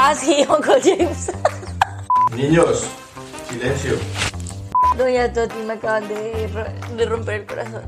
[0.00, 1.30] Ah, sí, Uncle James.
[2.34, 2.86] Niños,
[3.48, 3.94] silencio.
[4.96, 7.82] Doña Toti me acaban de, ro- de romper el corazón.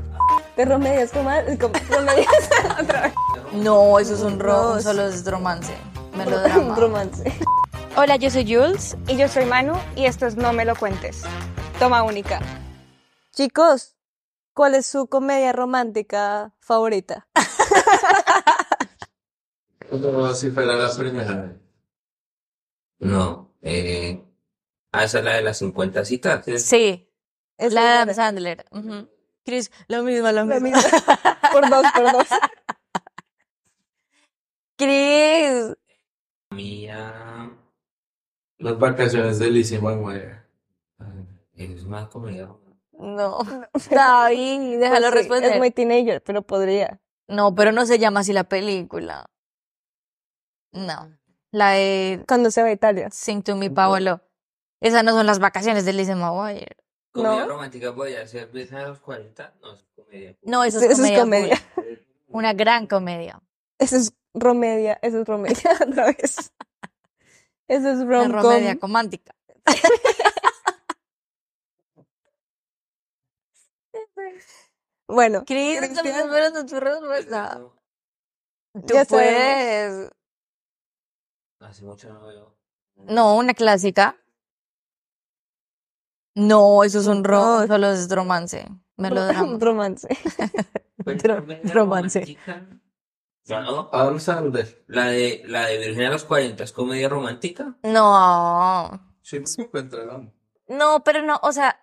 [0.57, 1.29] De remedios, como,
[1.59, 2.27] como remedios.
[2.81, 3.13] Otra vez.
[3.53, 4.83] No, eso es un ro Dos.
[4.83, 5.73] solo es romance.
[6.15, 6.75] Melodrama.
[6.75, 7.31] Romance.
[7.95, 8.97] Hola, yo soy Jules.
[9.07, 9.73] Y yo soy Manu.
[9.95, 11.21] Y esto es No Me Lo Cuentes.
[11.79, 12.39] Toma única.
[13.33, 13.95] Chicos,
[14.53, 17.27] ¿cuál es su comedia romántica favorita?
[19.89, 21.51] Como si fuera la primera vez.
[23.01, 24.23] No, eh,
[24.91, 26.45] ah, esa es la de las 50 citas.
[26.45, 26.59] ¿sí?
[26.59, 27.09] Sí,
[27.57, 28.15] Es la de Adam.
[28.15, 28.65] Sandler.
[29.43, 30.77] Chris, lo mismo, lo La mismo.
[30.77, 30.81] misma.
[31.51, 32.27] Por dos, por dos.
[34.77, 35.75] Chris.
[36.51, 37.51] Mía,
[38.57, 40.43] Las vacaciones de Lizzie McGuire.
[41.55, 42.49] es más comedia.
[42.93, 43.39] No.
[43.89, 45.51] David, déjalo Pues sí, responder.
[45.53, 46.99] Es muy teenager, pero podría.
[47.27, 49.29] No, pero no se llama así la película.
[50.71, 51.17] No.
[51.51, 53.09] La de Cuando se va a Italia.
[53.11, 54.21] Sing to Me, Paolo.
[54.81, 56.77] Esas no son las vacaciones de Lizzie McGuire.
[57.11, 57.47] Comedia No.
[57.49, 59.53] romántica podría ser a los 40.
[59.61, 60.37] No, es comedia.
[60.43, 61.61] No, eso Sí, es eso es comedia.
[61.75, 61.99] comedia.
[62.29, 63.41] Una gran comedia.
[63.77, 66.53] Eso es romedia, eso es romedia otra vez.
[67.67, 69.35] Eso es Una rom comedia romántica.
[75.07, 77.61] Bueno, Chris, estamos Cristian, esperando tu respuesta.
[78.87, 80.09] Tú Ya puedes.
[81.61, 82.55] Hace mucho no veo.
[82.95, 84.17] No, una clásica.
[86.35, 87.67] No, eso es un ro No.
[87.67, 88.67] solo es romance.
[88.97, 89.57] Melodrama.
[89.59, 90.07] romance.
[91.03, 91.17] Pues,
[91.73, 92.37] romance.
[93.47, 94.83] No, Adam Sandler.
[94.85, 97.75] la de, la de Virgen a los 40 es comedia romántica.
[97.81, 99.01] No.
[99.23, 100.31] Sí, se encuentra ¿no?
[100.67, 101.79] No, pero no, o sea,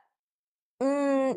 [0.78, 1.32] mm,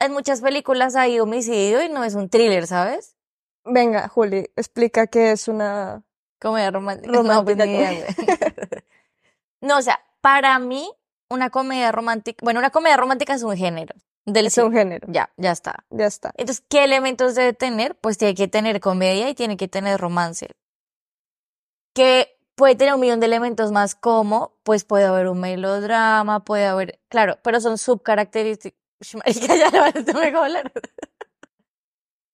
[0.00, 3.16] en muchas películas hay homicidio y no es un thriller, ¿sabes?
[3.64, 6.04] Venga, Juli, explica qué es una
[6.40, 7.12] Comedia romántica.
[7.12, 7.66] romántica.
[7.66, 8.04] No, güey.
[9.60, 10.90] No, o sea, para mí,
[11.28, 13.94] una comedia romántica, bueno, una comedia romántica es un género
[14.26, 15.06] del es un género.
[15.10, 15.84] Ya, ya está.
[15.90, 16.32] Ya está.
[16.36, 17.96] Entonces, ¿qué elementos debe tener?
[17.96, 20.50] Pues tiene que tener comedia y tiene que tener romance.
[21.94, 26.66] Que puede tener un millón de elementos más como, pues puede haber un melodrama, puede
[26.66, 28.78] haber, claro, pero son subcaracterísticas.
[29.00, 30.72] Ya no me hablar.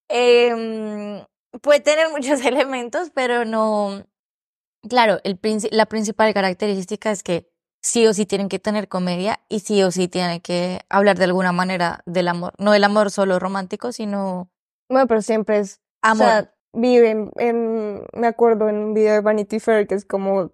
[0.09, 1.25] Em,
[1.63, 4.05] puede tener muchos elementos, pero no.
[4.89, 5.39] Claro, el
[5.73, 7.51] la principal característica es que
[7.83, 11.25] sí o sí tienen que tener comedia y sí o sí tienen que hablar de
[11.25, 12.53] alguna manera del amor.
[12.59, 14.51] No el amor solo romántico, sino
[14.89, 15.81] Bueno, pero siempre es.
[16.03, 16.27] amor.
[16.27, 18.05] O sea, viven en.
[18.13, 20.53] Me acuerdo en un video de Vanity Fair que es como.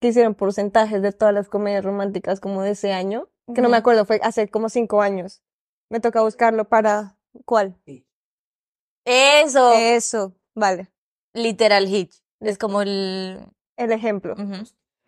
[0.00, 3.28] que hicieron porcentajes de todas las comedias románticas como de ese año.
[3.54, 5.42] Que no me acuerdo, fue hace como cinco años.
[5.90, 7.16] Me toca buscarlo para.
[7.44, 7.76] ¿Cuál?
[9.04, 10.88] Eso, Eso, vale.
[11.32, 12.22] literal hitch.
[12.40, 13.40] Es como el.
[13.76, 14.34] El ejemplo.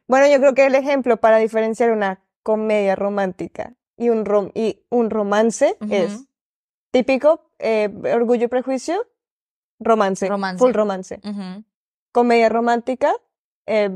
[0.06, 4.80] Bueno, yo creo que el ejemplo para diferenciar una comedia romántica y un, rom y
[4.90, 6.24] un romance es
[6.90, 9.06] típico, eh, orgullo y prejuicio,
[9.78, 10.58] romance, Romance.
[10.58, 11.20] full romance.
[12.12, 13.12] Comedia romántica,
[13.66, 13.90] eh,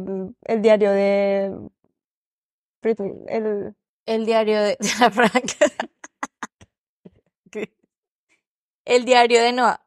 [0.44, 1.52] el diario de...
[2.82, 3.74] El,
[4.06, 5.40] El diario de, de la Franca.
[8.84, 9.83] El diario de Noah.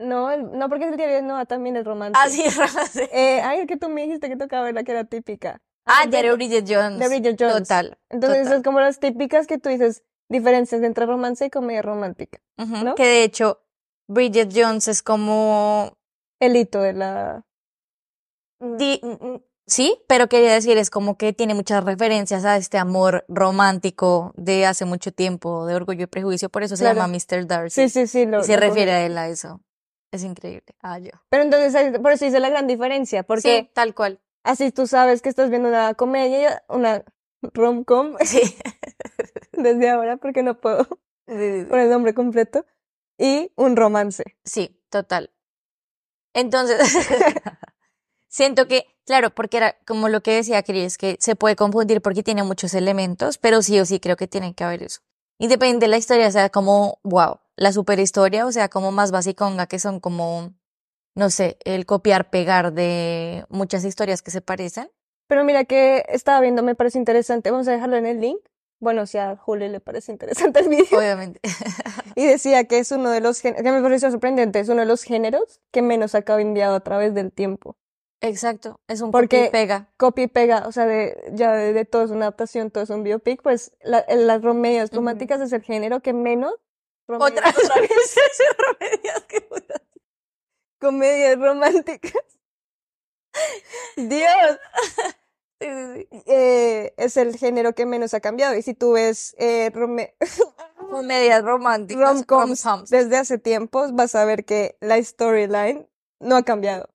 [0.00, 2.18] No, el- no, porque el diario de Noah también es romance.
[2.20, 3.08] Ah, sí, romance.
[3.12, 5.60] Eh, ay, el que tú me dijiste que tocaba la que era típica.
[5.86, 6.98] Ah, el diario Bridget Jones.
[6.98, 7.68] de Bridget Jones.
[7.68, 7.98] Total.
[8.10, 8.58] Entonces, total.
[8.58, 12.38] es como las típicas que tú dices, diferencias entre romance y comedia romántica.
[12.56, 12.94] ¿no?
[12.94, 13.62] Que de hecho,
[14.08, 15.96] Bridget Jones es como.
[16.40, 17.44] El hito de la...
[18.60, 19.00] di-
[19.66, 24.66] sí, pero quería decir, es como que tiene muchas referencias a este amor romántico de
[24.66, 27.00] hace mucho tiempo, de orgullo y prejuicio, por eso se Claro.
[27.00, 27.46] llama Mr.
[27.46, 27.82] Darcy.
[27.82, 28.26] Sí, sí, sí.
[28.26, 29.60] Lo, Y se lo refiere a él a eso.
[30.12, 30.74] Es increíble.
[30.82, 31.10] Ah, yo.
[31.28, 34.20] Pero entonces, por eso hice la gran diferencia, porque Sí, tal cual.
[34.42, 37.04] así tú sabes que estás viendo una comedia, una
[37.42, 38.40] rom-com Sí.
[39.52, 40.86] desde ahora, porque no puedo
[41.26, 42.66] poner el nombre completo,
[43.18, 44.24] y un romance.
[44.44, 45.30] Sí, total.
[46.34, 46.78] Entonces,
[48.28, 52.22] siento que, claro, porque era como lo que decía Cris, que se puede confundir porque
[52.22, 55.00] tiene muchos elementos, pero sí o sí creo que tiene que haber eso.
[55.38, 59.78] Independiente de la historia, sea como, wow, la superhistoria, o sea, como más basiconga, que
[59.78, 60.54] son como,
[61.14, 64.90] no sé, el copiar, pegar de muchas historias que se parecen.
[65.28, 68.40] Pero mira que estaba viendo, me parece interesante, vamos a dejarlo en el link.
[68.80, 70.98] Bueno, si a Julio le parece interesante el video.
[70.98, 71.38] Obviamente.
[72.16, 74.86] Y decía que es uno de los géneros, que me pareció sorprendente, es uno de
[74.86, 77.76] los géneros que menos ha cambiado a través del tiempo.
[78.22, 79.88] Exacto, es un Porque- copia y pega.
[79.96, 82.90] Copia y pega, o sea, de, ya de, de todo es una adaptación, todo es
[82.90, 86.54] un biopic, pues la- las comedias románticas es el género que menos
[87.18, 88.16] comedias- Otra, otra vez.
[88.80, 89.82] Remedios, qué puta.
[90.78, 92.22] comedias románticas.
[93.96, 94.58] Dios,
[95.60, 98.54] eh, es el género que menos ha cambiado.
[98.56, 100.14] Y si tú ves eh, rome-
[100.90, 102.02] Comedias románticas.
[102.02, 102.90] rom-coms rom-coms.
[102.90, 106.88] desde hace tiempos, vas a ver que la storyline no ha cambiado.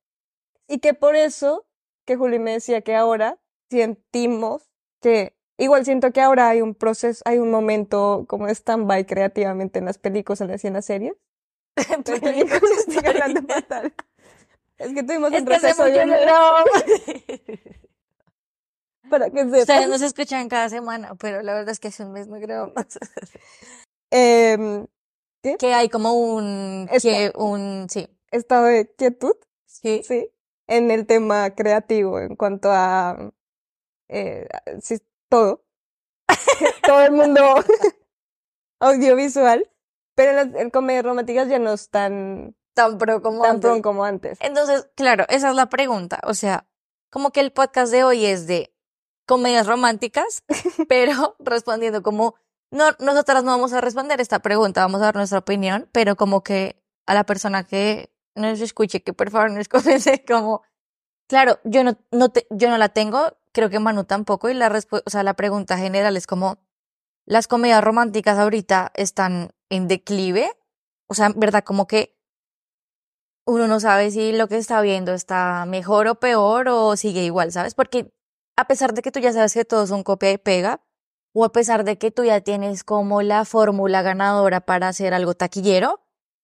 [0.67, 1.65] Y que por eso,
[2.05, 3.39] que Juli me decía que ahora
[3.69, 4.63] sentimos
[5.01, 9.79] que, igual siento que ahora hay un proceso, hay un momento como de stand-by creativamente
[9.79, 11.13] en las películas y en las series.
[12.05, 13.93] De películas, estoy hablando fatal.
[14.77, 16.15] Es que tuvimos Es un receso mucho bien no
[19.09, 19.89] para que Ustedes sepan.
[19.89, 22.73] nos escuchan cada semana, pero la verdad es que hace un mes no grabamos.
[24.11, 24.85] Em,
[25.59, 29.35] que hay como un, que un, sí, estado de quietud,
[29.65, 30.29] sí, sí,
[30.67, 33.33] en el tema creativo, en cuanto a
[34.07, 34.47] eh,
[35.29, 35.63] todo.
[36.85, 37.41] todo el mundo
[38.79, 39.69] audiovisual,
[40.15, 43.71] pero las comedias románticas ya no es tan, tan pro como tan antes.
[43.71, 44.37] pro como antes.
[44.41, 46.19] Entonces, claro, esa es la pregunta.
[46.23, 46.67] O sea,
[47.09, 48.73] como que el podcast de hoy es de
[49.25, 50.43] comedias románticas,
[50.89, 52.35] pero respondiendo como,
[52.71, 56.43] no, nosotras no vamos a responder esta pregunta, vamos a dar nuestra opinión, pero como
[56.43, 60.61] que a la persona que nos escuche, que por favor nos comente como,
[61.27, 64.69] claro, yo no, no te, yo no la tengo, creo que Manu tampoco, y la
[64.69, 66.59] respu- o sea, la pregunta general es como,
[67.25, 70.51] las comedias románticas ahorita están en declive,
[71.07, 72.19] o sea, verdad, como que
[73.47, 77.51] uno no sabe si lo que está viendo está mejor o peor o sigue igual,
[77.51, 77.75] ¿sabes?
[77.75, 78.11] Porque
[78.57, 80.81] a pesar de que tú ya sabes que todos son copia y pega,
[81.33, 85.33] o a pesar de que tú ya tienes como la fórmula ganadora para hacer algo
[85.33, 86.01] taquillero,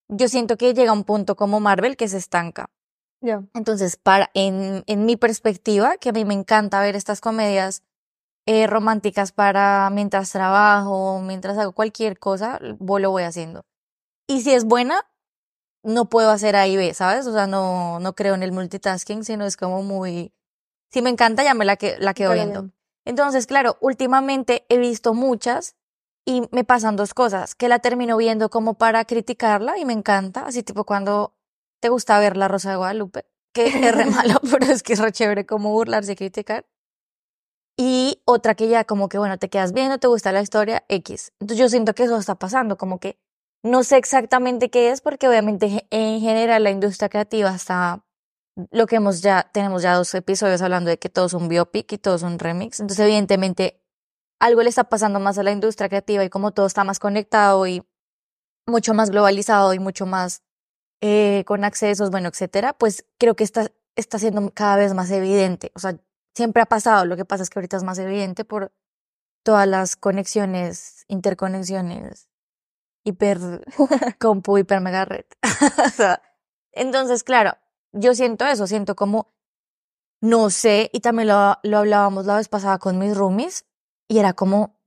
[0.08, 2.70] yo siento que llega un punto como Marvel que se estanca.
[3.22, 3.44] Ya.
[3.54, 7.84] Entonces, para, en, en mi perspectiva, que a mí me encanta ver estas comedias
[8.48, 13.66] eh, románticas para mientras trabajo, mientras hago cualquier cosa, lo voy haciendo.
[14.28, 15.06] Y si es buena,
[15.84, 17.28] no puedo hacer A y B, ¿sabes?
[17.28, 20.34] O sea, no, no creo en el multitasking, sino es como muy...
[20.90, 22.72] Si me encanta, ya me la, que, la quedo viendo.
[23.06, 25.76] Entonces, claro, últimamente he visto muchas
[26.26, 30.46] y me pasan dos cosas, que la termino viendo como para criticarla y me encanta,
[30.46, 31.34] así tipo cuando
[31.82, 35.00] te gusta ver La Rosa de Guadalupe, que es re malo, pero es que es
[35.00, 36.66] re chévere como burlarse y criticar.
[37.78, 41.34] Y otra que ya como que, bueno, te quedas viendo, te gusta la historia, X.
[41.40, 43.18] Entonces yo siento que eso está pasando, como que
[43.64, 48.06] no sé exactamente qué es, porque obviamente en general la industria creativa está,
[48.72, 51.98] lo que hemos ya, tenemos ya dos episodios hablando de que todos son biopic y
[51.98, 52.80] todos son remix.
[52.80, 53.82] Entonces evidentemente
[54.40, 57.66] algo le está pasando más a la industria creativa y como todo está más conectado
[57.68, 57.84] y
[58.68, 60.44] mucho más globalizado y mucho más
[61.02, 65.72] eh, con accesos, bueno, etcétera, pues creo que está, está siendo cada vez más evidente.
[65.76, 65.98] O sea,
[66.36, 68.72] siempre ha pasado, lo que pasa es que ahorita es más evidente por
[69.44, 72.30] todas las conexiones, interconexiones,
[73.04, 73.40] hiper
[74.20, 75.26] compu, hiper mega red.
[75.86, 76.22] O sea,
[76.72, 77.58] Entonces, claro,
[77.92, 79.34] yo siento eso, siento como,
[80.22, 83.66] no sé, y también lo, lo hablábamos la vez pasada con mis roomies,
[84.08, 84.80] y era como,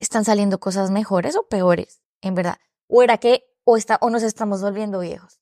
[0.00, 2.00] ¿están saliendo cosas mejores o peores?
[2.22, 2.56] En verdad.
[2.88, 5.40] O era que, o, está, o nos estamos volviendo viejos.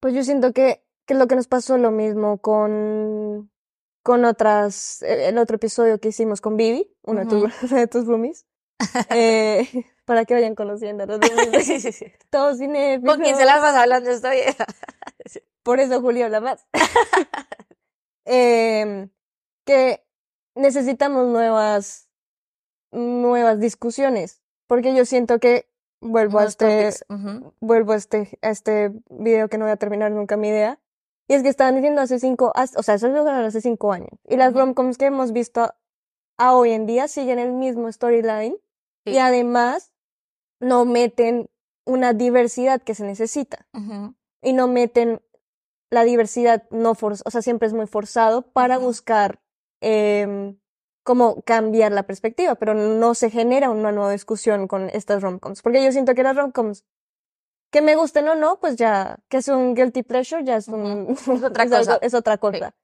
[0.00, 3.50] Pues yo siento que, que lo que nos pasó lo mismo con,
[4.02, 8.06] con otras, eh, el otro episodio que hicimos con Vivi, uno de tus, de tus
[8.06, 8.46] roomies,
[9.10, 9.68] eh,
[10.04, 12.04] para que vayan conociendo a los roomies.
[12.30, 13.14] Todos cinéfilos.
[13.14, 14.66] ¿Con quién se las vas hablando esta vieja?
[15.62, 16.64] Por eso Julio habla más.
[18.24, 19.08] Em,
[19.64, 20.04] que
[20.56, 22.08] necesitamos nuevas,
[22.90, 25.68] nuevas discusiones, porque yo siento que
[26.06, 26.90] vuelvo a este,
[27.60, 30.78] vuelvo a este, a este video que no voy a terminar nunca mi idea.
[31.28, 34.10] Y es que estaban diciendo hace cinco, o sea, eso lo ganaron hace cinco años.
[34.28, 35.74] Y las romcoms que hemos visto
[36.38, 38.56] a hoy en día siguen el mismo storyline
[39.04, 39.92] y además
[40.60, 41.48] no meten
[41.84, 43.66] una diversidad que se necesita.
[44.42, 45.20] Y no meten
[45.90, 49.40] la diversidad no forzada, o sea, siempre es muy forzado para buscar
[49.80, 50.58] em,
[51.06, 55.82] cómo cambiar la perspectiva, pero no se genera una nueva discusión con estas romcoms, porque
[55.84, 56.84] yo siento que las romcoms
[57.72, 61.06] que me gusten o no, pues ya, que es un guilty pleasure, ya es un,
[61.16, 61.98] Es otra es algo- cosa.
[62.02, 62.74] es otra cosa.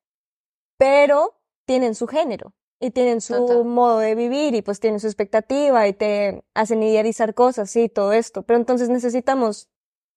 [0.79, 3.65] Pero tienen su género y tienen su Total.
[3.65, 8.13] modo de vivir y pues tienen su expectativa y te hacen idealizar cosas, sí, todo
[8.13, 8.43] esto.
[8.43, 9.69] Pero entonces necesitamos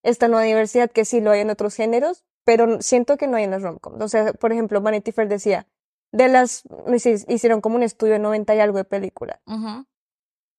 [0.03, 3.43] esta nueva diversidad que sí lo hay en otros géneros, pero siento que no hay
[3.45, 4.01] en las romcoms.
[4.01, 5.67] O sea, por ejemplo, Vanity Fair decía,
[6.11, 9.39] de las, hici- hicieron como un estudio de 90 y algo de películas.
[9.47, 9.85] Ujú.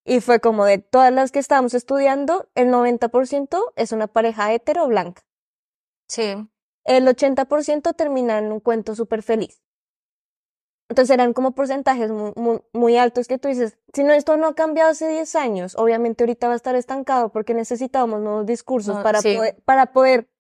[0.05, 4.87] Y fue como de todas las que estábamos estudiando, el 90% es una pareja hetero
[4.87, 5.23] blanca.
[6.09, 6.49] Sí.
[6.85, 9.63] El 80% termina en un cuento súper feliz.
[10.89, 14.47] Entonces eran como porcentajes muy, muy, muy altos que tú dices, si no, esto no
[14.47, 18.95] ha cambiado hace 10 años, obviamente ahorita va a estar estancado porque necesitábamos nuevos discursos
[18.97, 19.35] No, para, sí.
[19.35, 20.31] poder, para poder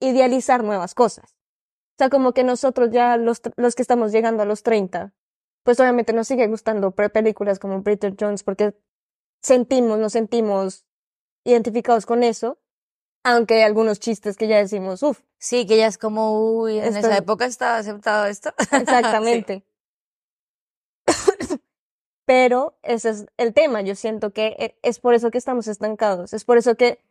[0.00, 1.36] idealizar nuevas cosas.
[2.00, 5.12] O sea, como que nosotros ya los, los que estamos llegando a los 30,
[5.64, 8.74] pues obviamente nos sigue gustando pre- películas como Bridget Jones porque
[9.42, 10.86] sentimos, nos sentimos
[11.44, 12.58] identificados con eso,
[13.22, 16.84] aunque hay algunos chistes que ya decimos, uff, Sí, que ya es como, uy, en
[16.86, 18.54] Esto- esa época estaba aceptado esto.
[18.72, 19.62] exactamente.
[22.26, 26.32] Pero ese es el tema, yo siento que e- es por eso que estamos estancados,
[26.32, 27.04] es por eso que,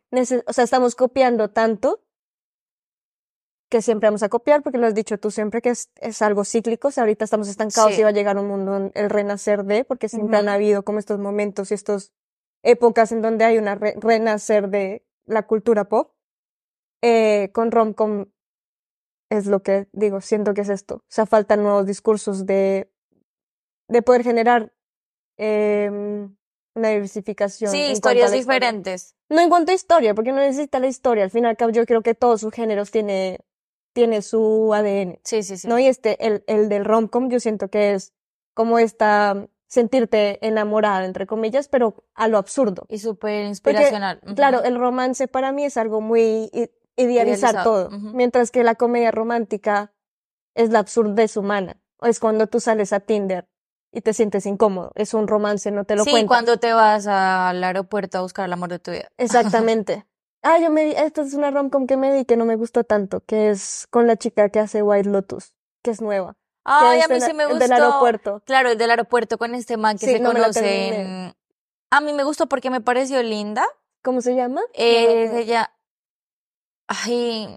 [0.46, 2.00] o sea, estamos copiando tanto
[3.70, 6.44] que siempre vamos a copiar, porque lo has dicho tú siempre que es, es algo
[6.44, 8.00] cíclico, o sea, ahorita estamos estancados Sí.
[8.00, 10.54] y va a llegar un mundo, el renacer de, porque siempre han Ujú.
[10.54, 12.12] habido como estos momentos y estas
[12.62, 16.12] épocas en donde hay una re- renacer de la cultura pop.
[17.02, 18.26] Eh, con romcom
[19.30, 20.96] es lo que digo, siento que es esto.
[20.96, 22.92] O sea, faltan nuevos discursos de,
[23.88, 24.72] de poder generar
[25.38, 26.36] em,
[26.74, 27.70] una diversificación.
[27.70, 28.58] Sí, historias la historia.
[28.58, 29.14] diferentes.
[29.30, 31.24] No en cuanto a historia, porque no necesita la historia.
[31.24, 33.38] Al fin y al cabo, yo creo que todos sus géneros tiene,
[33.92, 35.18] tiene su ADN.
[35.24, 35.68] Sí, sí, sí.
[35.68, 35.78] ¿no?
[35.78, 38.12] Y este, el, el del romcom, yo siento que es
[38.54, 42.84] como esta sentirte enamorada, entre comillas, pero a lo absurdo.
[42.88, 44.20] Y súper inspiracional.
[44.34, 49.10] Claro, el romance para mí es algo muy idealizar Idealizado, todo, mientras que la comedia
[49.10, 49.92] romántica
[50.54, 51.80] es la absurdez humana.
[52.02, 53.48] Es cuando tú sales a Tinder
[53.92, 54.90] y te sientes incómodo.
[54.96, 56.28] Es un romance, no te lo Sí, cuentan.
[56.28, 59.08] cuando te vas al aeropuerto a buscar el amor de tu vida.
[59.18, 60.04] Exactamente.
[60.42, 62.82] Ah, yo me vi, esta es una romcom que me vi que no me gustó
[62.84, 66.36] tanto, que es con la chica que hace White Lotus, que es nueva.
[66.64, 67.64] Ay, a mí sí me el gustó.
[67.64, 68.42] Del aeropuerto.
[68.46, 71.34] Claro, el del aeropuerto con este man que Sí, se no conocen.
[71.90, 73.66] A mí me gustó porque me pareció linda.
[74.02, 74.60] ¿Cómo se llama?
[74.74, 75.72] Eh, No, no, ella.
[76.88, 77.56] Ay,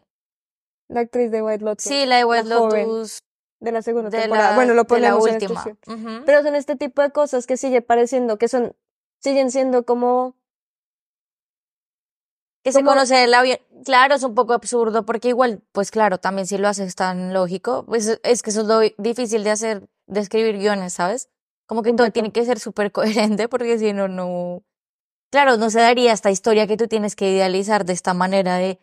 [0.89, 1.83] La actriz de White Lotus.
[1.85, 2.87] sí, la de White la joven.
[2.87, 3.19] Lotus.
[3.59, 4.49] De la segunda De temporada.
[4.51, 5.63] la, bueno, lo de la ponemos en última.
[5.63, 6.05] descripción.
[6.17, 6.25] Ujú.
[6.25, 8.75] Pero son este tipo de cosas que sigue pareciendo que son,
[9.21, 10.35] siguen siendo como,
[12.63, 13.57] Que se conoce el avión.
[13.85, 17.85] Claro, es un poco absurdo porque igual, pues claro, también si lo haces tan lógico,
[17.85, 21.29] pues es que eso es lo difícil de hacer, de escribir guiones, ¿sabes?
[21.67, 22.13] Como que todo Completo.
[22.13, 24.63] tiene que ser súper coherente porque si no, no...
[25.31, 28.79] Claro, no se daría esta historia que tú tienes que idealizar de esta manera de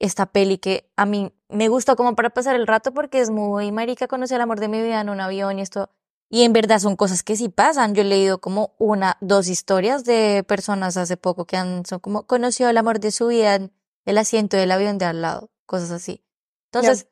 [0.00, 3.72] esta peli que a mí me gusta como para pasar el rato porque es muy
[3.72, 5.90] marica conocer el amor de mi vida en un avión y esto.
[6.34, 7.94] Y en verdad son cosas que sí pasan.
[7.94, 12.26] Yo he leído como una, dos historias de personas hace poco que han, son como,
[12.26, 13.70] conoció el amor de su vida en
[14.06, 16.24] el asiento del avión de al lado, cosas así.
[16.72, 17.06] Entonces,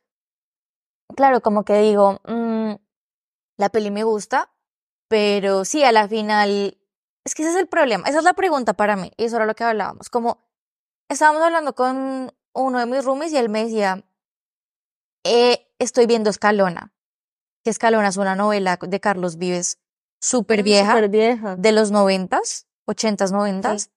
[1.14, 2.76] claro, como que digo, mm,
[3.58, 4.54] la peli me gusta,
[5.06, 6.78] pero sí, a la final,
[7.22, 9.44] es que ese es el problema, esa es la pregunta para mí, y eso era
[9.44, 10.38] lo que hablábamos, como
[11.10, 14.02] estábamos hablando con uno de mis roomies y él me decía,
[15.24, 16.94] eh, estoy viendo Escalona,
[17.62, 19.78] que Escalona es una novela de Carlos Vives
[20.20, 21.56] súper vieja, súper vieja.
[21.56, 23.90] de los noventas, ochentas, noventas.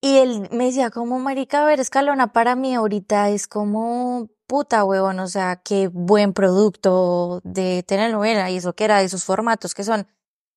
[0.00, 4.84] Y él me decía, como marica, a ver, Escalona para mí ahorita es como puta,
[4.84, 9.74] huevón, o sea, qué buen producto de telenovela y eso que era de esos formatos
[9.74, 10.06] que son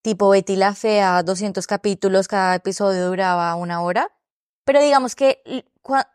[0.01, 4.11] tipo Betty la Fea, 200 capítulos, cada episodio duraba una hora.
[4.65, 5.41] Pero digamos que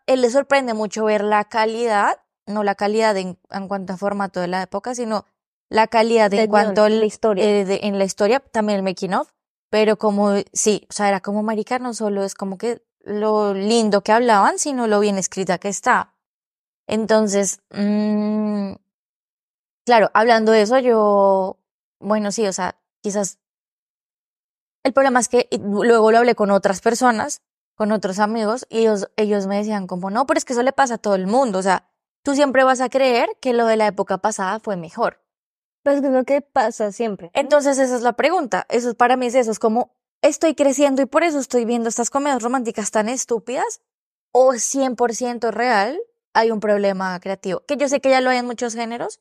[0.06, 4.40] él le sorprende mucho ver la calidad, no la calidad en, en cuanto a formato
[4.40, 5.26] de la época, sino
[5.70, 7.44] la calidad De en cuanto guion, la historia.
[7.44, 9.30] eh, de- en la historia, también el making of,
[9.70, 14.02] pero como, sí, o sea, era como marica, no solo es como que lo lindo
[14.02, 16.14] que hablaban, sino lo bien escrita que está.
[16.86, 18.72] Entonces, mm,
[19.86, 21.58] claro, hablando de eso, yo,
[22.00, 23.38] bueno, sí, o sea, quizás
[24.84, 27.40] el problema es que luego lo hablé con otras personas,
[27.74, 30.72] con otros amigos, y ellos, ellos me decían como, no, pero es que eso le
[30.72, 31.90] pasa a todo el mundo, o sea,
[32.22, 35.23] tú siempre vas a creer que lo de la época pasada fue mejor.
[35.84, 37.30] Pero es lo que pasa siempre.
[37.34, 38.66] Entonces esa es la pregunta.
[38.68, 41.88] Eso es- para mí es eso, es como estoy creciendo y por eso estoy viendo
[41.88, 43.80] estas comedias románticas tan estúpidas
[44.32, 46.00] o 100% real
[46.32, 47.60] hay un problema creativo.
[47.66, 49.20] Que yo sé que ya lo hay en muchos géneros,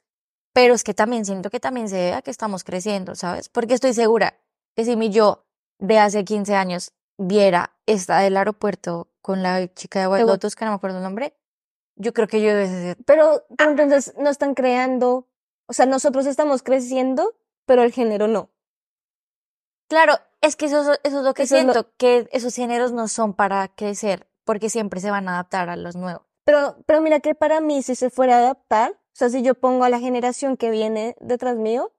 [0.54, 3.50] pero es que también siento que también se debe a que estamos creciendo, ¿sabes?
[3.50, 4.40] Porque estoy segura
[4.76, 5.46] que si mi yo
[5.80, 10.24] de hace 15 años viera esta del aeropuerto con la chica de.
[10.26, 11.36] Lotus, que no me acuerdo el nombre,
[11.96, 12.52] yo creo que yo
[13.06, 15.28] Pero, pero entonces no están creando,
[15.74, 17.34] o sea, nosotros estamos creciendo,
[17.66, 18.52] pero el género no.
[19.90, 22.54] Claro, es que eso, es- eso es lo que Eso es lo- siento, que esos
[22.54, 26.22] géneros no son para crecer, porque siempre se van a adaptar a los nuevos.
[26.46, 29.56] Pero, pero mira que para mí, si se fuera a adaptar, o sea, si yo
[29.56, 31.92] pongo a la generación que viene detrás mío,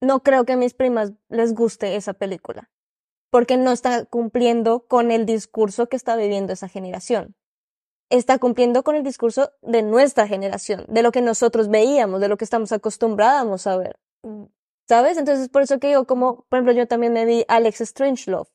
[0.00, 2.70] no creo que a mis primas les guste esa película,
[3.30, 7.34] porque no está cumpliendo con el discurso que está viviendo esa generación.
[8.10, 12.36] Está cumpliendo con el discurso de nuestra generación, de lo que nosotros veíamos, de lo
[12.38, 13.98] que estamos acostumbrados a ver.
[14.88, 15.18] ¿Sabes?
[15.18, 18.48] Entonces, por eso que digo, como, por ejemplo, yo también me vi Alex Strangelove.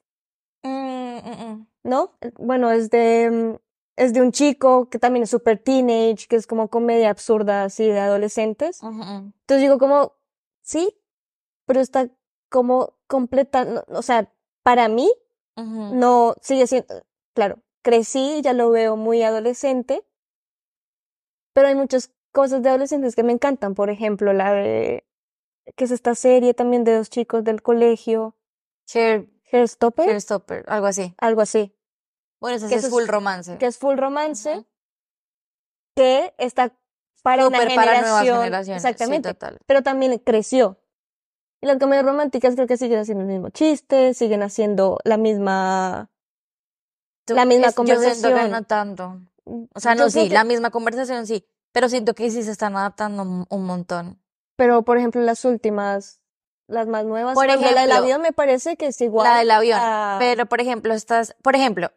[0.63, 1.67] Mm, mm, mm.
[1.83, 2.17] ¿no?
[2.39, 3.60] Bueno, es de,
[3.95, 7.86] es de un chico que también es súper teenage, que es como comedia absurda así
[7.86, 8.81] de adolescentes.
[9.41, 10.13] Entonces digo como,
[10.63, 10.98] sí,
[11.67, 12.10] pero está
[12.50, 14.31] como completa, no- o sea,
[14.63, 15.12] para mí
[15.55, 17.03] no sigue siendo,
[17.36, 20.03] claro, crecí, ya lo veo muy adolescente,
[21.53, 25.05] pero hay muchas cosas de adolescentes que me encantan, por ejemplo, la de,
[25.75, 28.35] que es esta serie también de dos chicos del colegio,
[28.93, 31.13] Hair, Hairstopper, Hairstopper, algo así.
[31.19, 31.75] algo así,
[32.41, 33.57] Bueno, eso Que es es- full romance.
[33.59, 34.65] que es full romance,
[35.95, 36.75] que está
[37.21, 38.81] para una Súper para nuevas generación, generaciones.
[38.81, 39.59] sí, exactamente, total.
[39.67, 40.79] pero también creció.
[41.61, 46.11] Y las comedias románticas creo que siguen haciendo el mismo chiste, siguen haciendo la misma,
[47.27, 48.51] la misma es- Yo siento que conversación.
[48.51, 49.19] no tanto.
[49.73, 52.75] O sea, no, sí, que- la misma conversación sí, pero siento que sí se están
[52.75, 54.19] adaptando un- montón.
[54.55, 56.19] Pero, por ejemplo, las últimas,
[56.67, 59.51] las más nuevas, Por ejemplo, la del avión me parece que es igual La del
[59.51, 59.79] avión.
[59.81, 61.91] a- Pero, por ejemplo, estás, por ejemplo,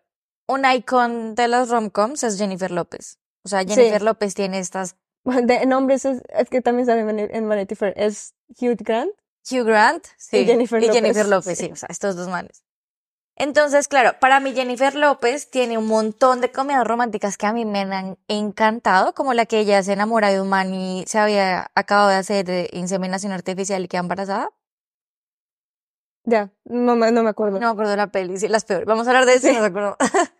[0.48, 3.18] un icon de las romcoms es Jennifer López.
[3.44, 3.68] O sea, Sí.
[3.68, 7.74] Jennifer López tiene estas de nombres es, es que también sale en Vani- en Vanity
[7.74, 9.12] Fair, es Hugh Grant.
[9.48, 11.72] Hugh Grant sí, Jennifer y Jennifer López, López, sí, sí.
[11.72, 12.64] o sea, estos dos manes.
[13.38, 17.66] Entonces, claro, para mí Jennifer López tiene un montón de comedias románticas que a mí
[17.66, 21.70] me han encantado, como la que ella se enamora de un man y se había
[21.74, 24.50] acabado de hacer eh, inseminación artificial y queda embarazada.
[26.24, 27.60] Ya, no, me- no me acuerdo.
[27.60, 28.86] No me acuerdo de la peli, sí, las peores.
[28.86, 29.52] Vamos a hablar de eso, Sí.
[29.54, 29.96] no me acuerdo.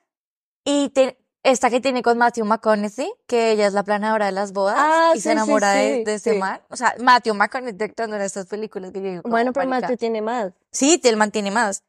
[0.65, 4.53] y te- esta que tiene con Matthew McConaughey, que ella es la planeadora de las
[4.53, 6.39] bodas Ah, y sí, se enamora de, sí, de ese sí.
[6.39, 6.61] man.
[6.71, 10.23] O sea, Matthew McConaughey actuando en estas películas que yo digo, bueno, pero Matthew tiene
[10.23, 10.53] más.
[10.73, 11.85] Sí, él mantiene más.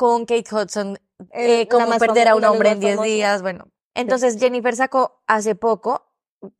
[0.00, 0.98] Con Kate Hudson,
[1.32, 3.12] eh, más perder a un hombre en 10 famosas.
[3.12, 3.66] días, bueno.
[3.94, 6.06] Entonces Jennifer sacó hace poco,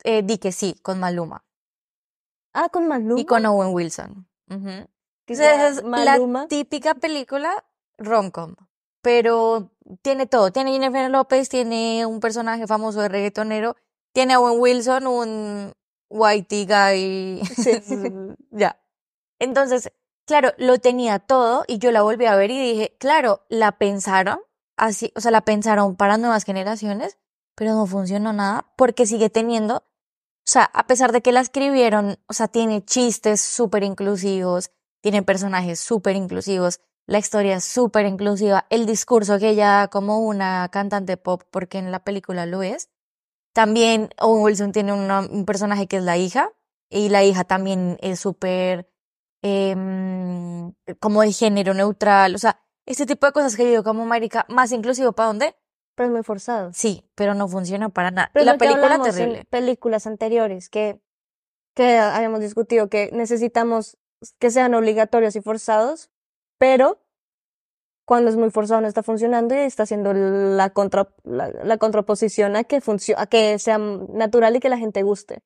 [0.04, 1.42] eh, di que sí, con Maluma
[2.52, 3.18] Ah, con Maluma.
[3.18, 4.28] y con Owen Wilson.
[4.46, 4.56] Ya,
[5.26, 6.42] Entonces es Maluma.
[6.42, 7.64] la típica película
[7.96, 8.56] rom-com,
[9.00, 9.70] pero
[10.02, 10.52] tiene todo.
[10.52, 13.74] Tiene Jennifer López, tiene un personaje famoso de reggaetonero,
[14.12, 15.72] tiene a Owen Wilson, un
[16.10, 17.40] whitey guy.
[17.56, 17.70] Sí.
[18.50, 18.78] ya.
[19.38, 19.90] Entonces,
[20.30, 24.38] claro, lo tenía todo y yo la volví a ver y dije, claro, la pensaron
[24.76, 27.18] así, o sea, la pensaron para nuevas generaciones,
[27.56, 29.82] pero no funcionó nada porque sigue teniendo, o
[30.44, 34.70] sea, a pesar de que la escribieron, o sea, tiene chistes súper inclusivos,
[35.02, 40.20] tiene personajes súper inclusivos, la historia es súper inclusiva, el discurso que ella da como
[40.20, 42.88] una cantante pop, porque en la película lo es.
[43.52, 46.52] También Owen Wilson tiene una- un personaje que es la hija,
[46.88, 48.88] y la hija también es súper
[49.42, 54.04] em, como de género neutral, o sea, este tipo de cosas que yo digo como
[54.04, 55.56] marica, más inclusivo para dónde?
[55.94, 56.72] Pero es muy forzado.
[56.72, 58.30] Sí, pero no funciona para nada.
[58.32, 59.44] Pero la película hablamos en terrible.
[59.50, 61.00] películas anteriores que,
[61.74, 63.98] que habíamos discutido que necesitamos
[64.38, 66.10] que sean obligatorios y forzados,
[66.58, 67.02] pero
[68.06, 72.56] cuando es muy forzado no está funcionando y está haciendo la, contra, la, la contraposición
[72.56, 72.82] a que,
[73.16, 75.42] a que sea natural y que la gente guste.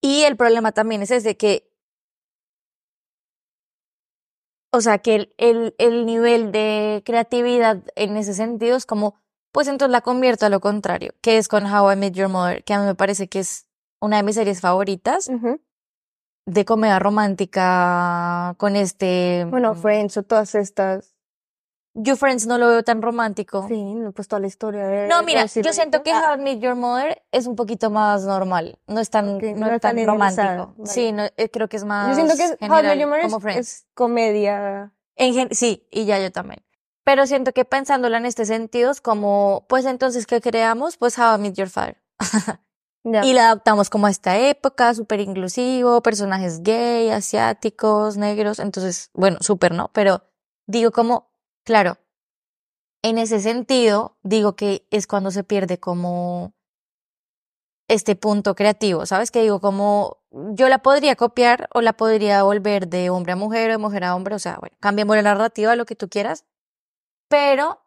[0.00, 1.67] Y el problema también es ese que,
[4.70, 9.14] o sea, que el, el, el nivel de creatividad en ese sentido es como,
[9.52, 12.64] pues entonces la convierto a lo contrario, que es con How I Met Your Mother,
[12.64, 13.66] que a mí me parece que es
[14.00, 15.30] una de mis series favoritas
[16.46, 19.46] de comedia romántica con este...
[19.50, 21.14] Bueno, mm, Friends o todas estas.
[22.00, 23.66] You Friends no lo veo tan romántico.
[23.66, 26.12] Sí, no, pues toda la historia de No, mira, yo siento que.
[26.12, 29.66] How I Met Your Mother es un poquito más normal, no es tan, Ok, no
[29.66, 30.74] no es tan tan romántico.
[30.76, 30.90] vale.
[30.90, 33.22] Sí, no, eh, creo que es más Yo siento que How I Met Your Mother
[33.24, 33.58] como es, Friends.
[33.68, 34.92] es comedia.
[35.16, 36.62] En sí, y ya yo también.
[37.02, 40.98] Pero siento que pensándola en este sentido es como, pues entonces, ¿qué creamos?
[40.98, 41.96] Pues How I Met Your Father.
[43.04, 43.24] Ya.
[43.24, 49.38] Y la adaptamos como a esta época, súper inclusivo, personajes gay, asiáticos, negros, entonces, bueno,
[49.40, 49.88] súper, ¿no?
[49.94, 50.24] Pero
[50.66, 51.30] digo como,
[51.68, 51.98] claro,
[53.02, 56.54] en ese sentido, digo que es cuando se pierde como
[57.88, 59.30] este punto creativo, ¿sabes?
[59.30, 63.68] Que digo como, yo la podría copiar o la podría volver de hombre a mujer
[63.68, 66.46] o de mujer a hombre, o sea, bueno, cambiemos la narrativa, lo que tú quieras,
[67.28, 67.82] pero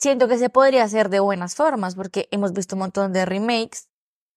[0.00, 3.88] siento que se podría hacer de buenas formas, porque hemos visto un montón de remakes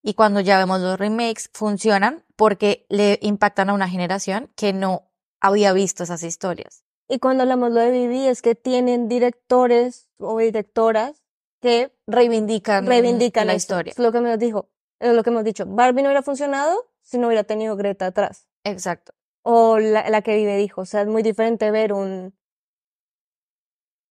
[0.03, 5.11] y cuando ya vemos los remakes funcionan porque le impactan a una generación que no
[5.41, 6.83] había visto esas historias.
[7.09, 11.23] Y cuando hablamos lo de Vivi es que tienen directores o directoras
[11.61, 13.73] que Reivindican, reivindican la esto.
[13.75, 13.91] historia.
[13.91, 15.65] Es lo que hemos dijo, es lo que hemos dicho.
[15.65, 18.47] Barbie no hubiera funcionado si no hubiera tenido Greta atrás.
[18.63, 19.13] Exacto.
[19.43, 20.81] O la, la que vive dijo.
[20.81, 22.33] O sea, es muy diferente ver un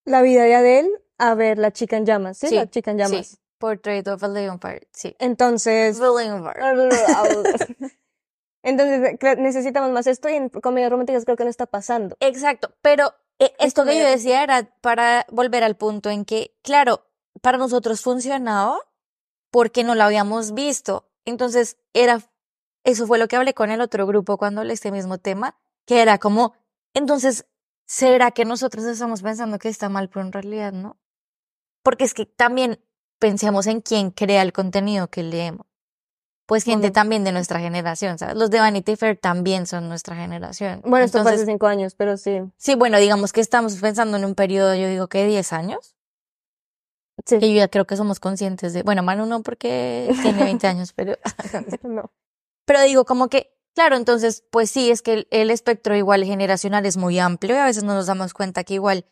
[0.05, 2.47] la vida de Adele a ver la chica en llamas, ¿sí?
[2.47, 3.27] Sí, La chica en llamas.
[3.27, 3.37] Sí.
[3.57, 4.87] Portrait of a Leon Fire.
[4.91, 5.15] Sí.
[5.19, 6.05] Entonces, The.
[8.63, 12.15] entonces cre- necesitamos más esto y en comedias románticas creo que no está pasando.
[12.19, 16.55] Exacto, pero eh, Es esto que yo decía era para volver al punto en que,
[16.63, 17.05] claro,
[17.41, 18.77] para nosotros funcionaba
[19.51, 21.09] porque no lo habíamos visto.
[21.25, 22.21] Entonces, era,
[22.83, 26.01] eso fue lo que hablé con el otro grupo cuando hablé este mismo tema, que
[26.01, 26.53] era como,
[26.93, 27.45] Entonces,
[27.85, 30.97] ¿será que nosotros estamos pensando que está mal, pero en realidad no?
[31.83, 32.79] Porque es que también
[33.19, 35.65] pensemos en quién crea el contenido que leemos.
[36.45, 36.93] Pues gente Bueno.
[36.93, 38.35] también de nuestra generación, ¿sabes?
[38.35, 40.81] Los de Vanity Fair también son nuestra generación.
[40.85, 42.41] Bueno, esto fue hace cinco años, pero sí.
[42.57, 45.95] sí, bueno, digamos que estamos pensando en un periodo, yo digo que 10 años.
[47.25, 47.39] Sí.
[47.39, 50.91] Que yo ya creo que somos conscientes de, bueno, Manu no porque tiene 20 años,
[50.93, 51.15] pero
[51.83, 52.11] No.
[52.65, 56.85] Pero digo, como que, claro, entonces, pues sí, es que el, el espectro igual generacional
[56.85, 59.05] es muy amplio y a veces no nos damos cuenta que igual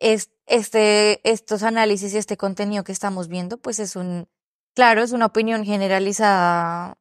[0.00, 4.28] es, este, estos análisis y este contenido que estamos viendo, pues es un,
[4.74, 6.98] claro, es una opinión generalizada,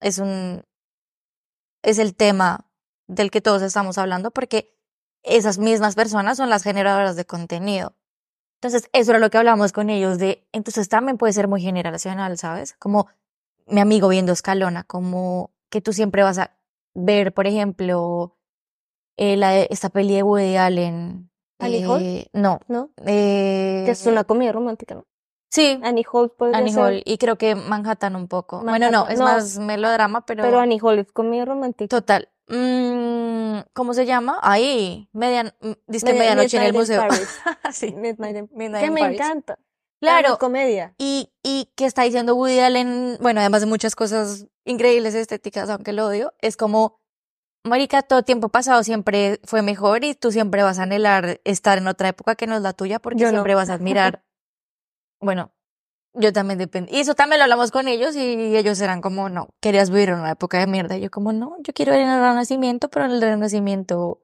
[0.00, 0.64] es un,
[1.82, 2.66] es el tema
[3.08, 4.74] del que todos estamos hablando porque
[5.22, 7.94] esas mismas personas son las generadoras de contenido.
[8.60, 12.38] Entonces, eso era lo que hablamos con ellos de, entonces también puede ser muy generacional,
[12.38, 12.74] ¿sabes?
[12.78, 13.08] Como
[13.66, 16.56] mi amigo viendo Escalona, como que tú siempre vas a
[16.94, 18.36] ver, por ejemplo,
[19.16, 21.30] eh, la esta peli de Woody Allen.
[22.00, 22.60] Eh, No.
[22.68, 22.90] ¿No?
[23.06, 25.06] eh, Que es una comedia romántica, ¿no?
[25.52, 26.82] Sí, Annie Hall podría Annie ser.
[26.82, 27.02] Hall.
[27.04, 28.62] Y creo que Manhattan un poco.
[28.62, 29.26] bueno, no, es no.
[29.26, 30.42] más melodrama, pero.
[30.42, 31.94] Pero Annie Hall es comedia romántica.
[31.94, 32.30] Total.
[32.48, 34.38] Mm, ¿Cómo se llama?
[34.42, 35.52] Ahí, median,
[35.88, 37.02] medianoche en el museo.
[37.72, 37.92] Sí.
[37.92, 39.20] Midnight in- Midnight que in me Paris.
[39.20, 39.58] encanta.
[40.00, 40.32] Claro.
[40.32, 40.94] Es comedia.
[40.98, 45.92] Y, y que está diciendo Woody Allen, bueno, además de muchas cosas increíbles estéticas, aunque
[45.92, 46.98] lo odio, es como,
[47.64, 51.86] marica, todo tiempo pasado siempre fue mejor y tú siempre vas a anhelar estar en
[51.88, 53.32] otra época que no es la tuya porque Yo no.
[53.32, 54.24] siempre vas a admirar.
[55.22, 55.52] Bueno,
[56.14, 56.92] yo también depende.
[56.94, 60.16] Y eso también lo hablamos con ellos y ellos eran como, no, querías vivir en
[60.20, 60.96] una época de mierda.
[60.96, 64.20] Y yo como, no, yo quiero ir en el Renacimiento, pero en el Renacimiento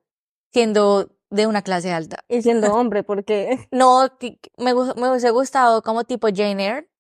[0.53, 2.25] siendo de una clase alta.
[2.29, 4.09] Y siendo hombre, porque No,
[4.59, 6.91] me, me hubiese gustado como tipo Jane Eyre,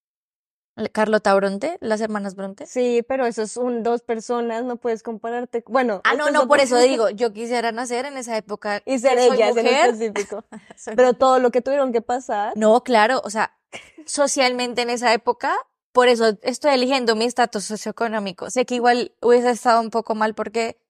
[0.92, 2.64] Carlota Bronte, las hermanas Bronte.
[2.66, 5.64] sí, pero eso es un dos personas, no puedes compararte.
[5.66, 8.80] Bueno, Ah, no, no, por eso digo, yo quisiera nacer en esa época.
[8.86, 10.44] y ser ellas en específico.
[10.96, 12.52] Pero todo lo que tuvieron que pasar.
[12.56, 13.57] No, claro, o sea,
[14.06, 15.54] socialmente en esa época,
[15.92, 18.50] por eso estoy eligiendo mi estatus socioeconómico.
[18.50, 20.80] Sé que igual hubiese estado un poco mal porque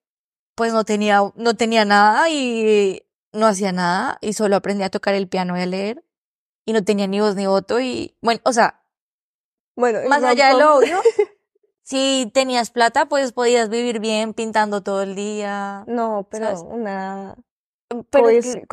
[0.54, 5.14] pues no tenía, no tenía nada y no hacía nada y solo aprendí a tocar
[5.14, 6.04] el piano y a leer
[6.64, 8.82] y no tenía ni voz ni voto y bueno, o sea,
[9.76, 11.00] Bueno, más allá del odio,
[11.82, 15.84] si tenías plata, pues podías vivir bien pintando todo el día.
[15.86, 16.60] No, pero ¿Sabes?
[16.66, 17.36] una
[18.10, 18.66] Pero que-.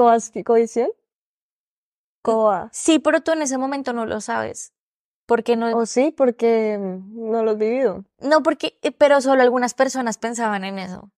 [2.25, 2.69] Coa.
[2.73, 4.73] sí, pero tú en ese momento no lo sabes.
[5.27, 8.05] Porque no, O sí, porque mm, no lo has vivido.
[8.19, 11.09] No, porque, eh, pero solo algunas personas pensaban en eso.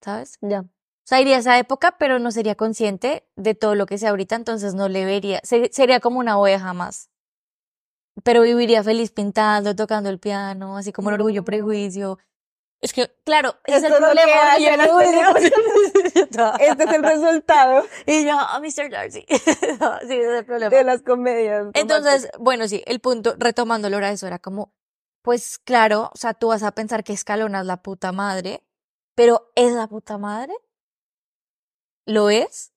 [0.00, 0.38] ¿Sabes?
[0.40, 0.60] Ya.
[0.62, 4.06] O sea, iría a esa época, pero no sería consciente de todo lo que sé
[4.08, 5.40] ahorita, entonces no le vería.
[5.42, 7.10] se- sería como una oveja más.
[8.24, 11.44] Pero viviría feliz pintando, tocando el piano, así como el orgullo No.
[11.44, 12.18] prejuicio.
[12.82, 14.32] Es que, claro, ese es el es problema.
[14.56, 15.52] Prejuicio.
[16.60, 18.90] Este es el resultado Y yo, oh, Mr.
[18.90, 19.24] Darcy.
[19.28, 20.76] sí, ese es el problema.
[20.76, 21.68] de las comedias.
[21.74, 24.74] Entonces, bueno, sí, el punto, retomándolo ahora eso, era como,
[25.22, 28.64] pues claro, o sea, tú vas a pensar que Escalona es la puta madre,
[29.14, 30.52] pero ¿es la puta madre?
[32.04, 32.72] ¿Lo es?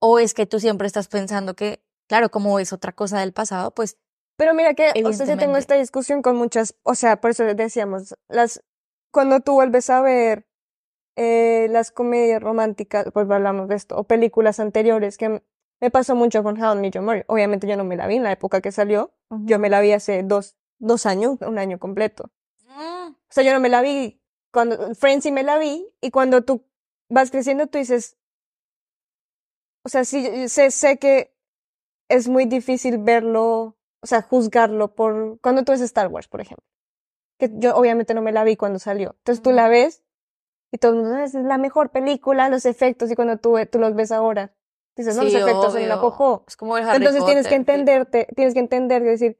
[0.00, 3.70] ¿O es que tú siempre estás pensando que, claro, como es otra cosa del pasado,
[3.70, 3.96] pues
[4.36, 7.44] Pero mira que, o sea, yo tengo esta discusión con muchas, o sea, por eso
[7.44, 8.62] decíamos, las,
[9.16, 10.46] cuando tú vuelves a ver
[11.16, 15.42] eh, las comedias románticas, pues hablamos de esto, o películas anteriores, que
[15.80, 17.24] me pasó mucho con How I Met Your Mother.
[17.26, 19.92] Obviamente yo no me la vi en la época que salió, yo me la vi
[19.92, 22.30] hace dos, dos años, un año completo.
[22.66, 24.20] mm, O sea, yo no me la vi
[24.52, 26.66] cuando, Friends sí me la vi, y cuando tú
[27.08, 28.18] vas creciendo, tú dices,
[29.82, 31.34] o sea, sí, sé, sé que
[32.10, 36.66] es muy difícil verlo, o sea, juzgarlo por, cuando tú ves Star Wars, por ejemplo,
[37.38, 39.14] que yo obviamente no me la vi cuando salió.
[39.18, 40.02] Entonces tú la ves
[40.72, 43.78] y todo el mundo, "Ah, es la mejor película, los efectos, y cuando tú, tú
[43.78, 44.52] los ves ahora,
[44.96, 46.10] dices, no, los sí, efectos son una obvio.
[46.10, 46.44] popó.
[46.48, 47.70] Es como el Harry Entonces tienes que Potter, sí.
[47.70, 49.38] entenderte, tienes que entender, es decir,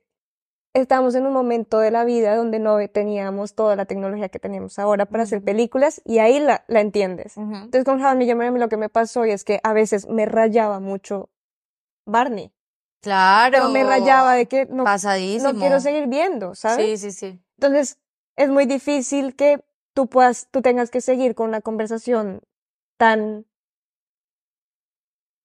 [0.75, 4.79] estamos en un momento de la vida donde no teníamos toda la tecnología que tenemos
[4.79, 5.47] ahora para hacer Ujú.
[5.47, 7.37] películas y ahí la, la entiendes.
[7.39, 7.55] Ujú.
[7.55, 10.27] Entonces con How I Met lo que me pasó y es que a veces me
[10.27, 11.31] rayaba mucho
[12.05, 12.53] Barney,
[13.01, 13.53] Claro.
[13.53, 15.53] pero me rayaba de que no, Pasadísimo.
[15.53, 17.01] no quiero seguir viendo, ¿sabes?
[17.01, 17.43] Sí, sí, sí.
[17.59, 17.99] Entonces
[18.37, 19.65] es muy difícil que
[19.95, 22.43] tú puedas, tú tengas que seguir con una conversación
[22.99, 23.47] tan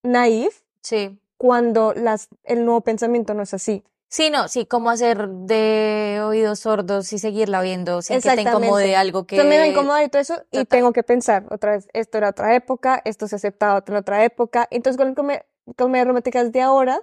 [0.04, 1.20] naif Sí.
[1.38, 3.84] cuando las, el nuevo pensamiento no es así.
[4.10, 8.96] Sí, no, sí, cómo hacer de oídos sordos y seguirla viendo sin que te incomode
[8.98, 9.36] algo que...
[9.38, 12.18] Entonces me va a incomodar y todo eso, y tengo que pensar otra vez, esto
[12.18, 14.68] era otra época, esto se aceptaba en otra época.
[14.70, 15.46] Entonces con las come-
[15.78, 17.02] comedias románticas de ahora,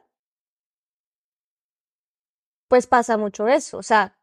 [2.69, 3.79] pues pasa mucho eso.
[3.79, 4.18] O sea,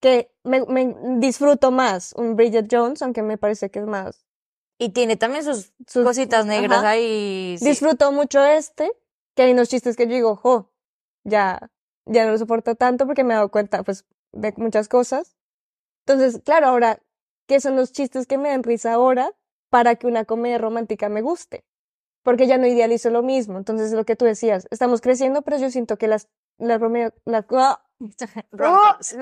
[0.00, 4.26] que me, me disfruto más un Bridget Jones, aunque me parece que es más
[4.78, 6.90] Y tiene también sus, Sus- cositas negras ajá.
[6.90, 7.56] ahí.
[7.58, 7.66] sí.
[7.66, 8.90] Disfruto mucho este,
[9.34, 10.72] que hay unos chistes que yo digo, jo,
[11.24, 11.70] ya,
[12.06, 15.36] ya no lo soporto tanto porque me he dado cuenta, pues, de muchas cosas.
[16.06, 17.02] Entonces, claro, ahora,
[17.46, 19.32] ¿qué son los chistes que me dan risa ahora
[19.68, 21.64] para que una comedia romántica me guste?
[22.22, 23.58] Porque ya no idealizo lo mismo.
[23.58, 26.80] Entonces, lo que tú decías, estamos creciendo, pero yo siento que las, las,
[27.26, 27.82] las, ¡ah!
[28.52, 29.16] las,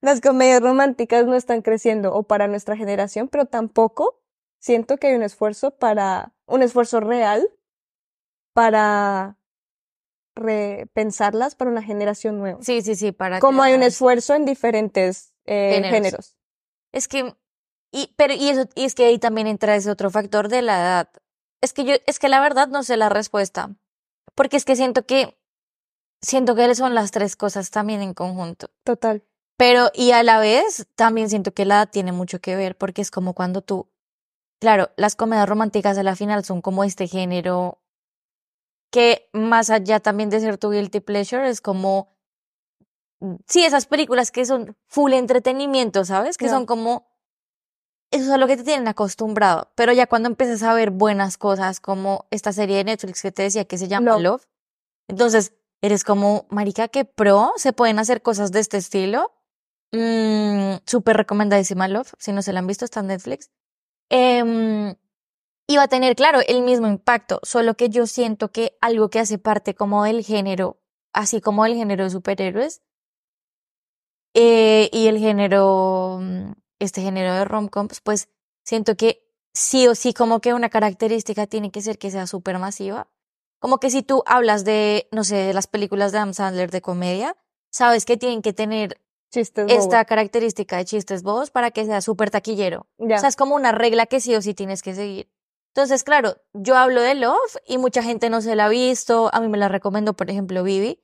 [0.00, 4.20] las comedias románticas no están creciendo o para nuestra generación, pero tampoco
[4.58, 7.48] siento que hay un esfuerzo para, un esfuerzo real
[8.54, 9.38] para
[10.34, 12.58] repensarlas para una generación nueva.
[12.62, 15.92] Sí, sí, sí, para Como hay un esfuerzo en diferentes eh, Géneros.
[15.92, 16.36] géneros.
[16.92, 17.34] Es que,
[17.90, 20.78] y, pero, y eso, y es que ahí también entra ese otro factor de la
[20.78, 21.10] edad.
[21.60, 23.74] Es que yo, es que la verdad no sé la respuesta.
[24.34, 25.36] Porque es que siento que,
[26.22, 28.70] siento que son las tres cosas también en conjunto.
[28.84, 29.22] Total.
[29.56, 33.02] Pero, y a la vez, también siento que la edad tiene mucho que ver, porque
[33.02, 33.88] es como cuando tú,
[34.60, 37.78] claro, las comedias románticas a la final son como este género
[38.90, 42.14] que más allá también de ser tu guilty pleasure, es como,
[43.46, 46.36] sí, esas películas que son full entretenimiento, ¿sabes?
[46.36, 47.06] Que son como,
[48.10, 51.38] eso es a lo que te tienen acostumbrado, pero ya cuando empiezas a ver buenas
[51.38, 54.22] cosas como esta serie de Netflix que te decía que se llama Love.
[54.22, 54.46] Love,
[55.08, 59.32] entonces eres como, marica, que pro, se pueden hacer cosas de este estilo.
[59.92, 63.50] Mm, Súper recomendadísima Love, si no se la han visto, está en Netflix.
[64.10, 64.94] Em,
[65.68, 69.20] y va a tener, claro, el mismo impacto, solo que yo siento que algo que
[69.20, 70.80] hace parte como del género,
[71.12, 72.82] así como el género de superhéroes,
[74.34, 78.28] eh, y el género, mm, este género de romcoms, pues
[78.64, 79.22] siento que
[79.54, 83.08] sí o sí como que una característica tiene que ser que sea súper masiva.
[83.62, 86.80] Como que si tú hablas de, no sé, de las películas de Adam Sandler de
[86.80, 87.36] comedia,
[87.70, 89.84] sabes que tienen que tener Chistes bobos.
[89.84, 92.88] esta característica de chistes bobos para que sea súper taquillero.
[92.98, 93.14] Ya.
[93.16, 95.30] O sea, es como una regla que sí o sí tienes que seguir.
[95.76, 99.30] Entonces, claro, yo hablo de Love y mucha gente no se la ha visto.
[99.32, 101.00] A mí me la recomendó, por ejemplo, Vivi.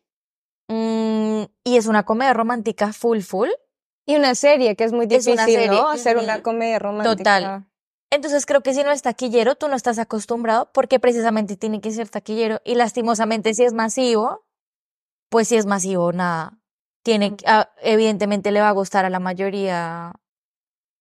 [0.67, 3.51] Mm, y es una comedia romántica full, full.
[4.05, 5.89] Y una serie que es muy Es una difícil, serie, ¿no?
[5.89, 7.17] Hacer una comedia romántica.
[7.17, 7.67] Total.
[8.11, 11.91] Entonces creo que si no es taquillero, tú no estás acostumbrado porque precisamente tiene que
[11.91, 14.45] ser taquillero y lastimosamente si es masivo,
[15.31, 16.59] pues si es masivo, nada.
[17.05, 20.13] Tiene, que- ah, evidentemente le va a gustar a la mayoría,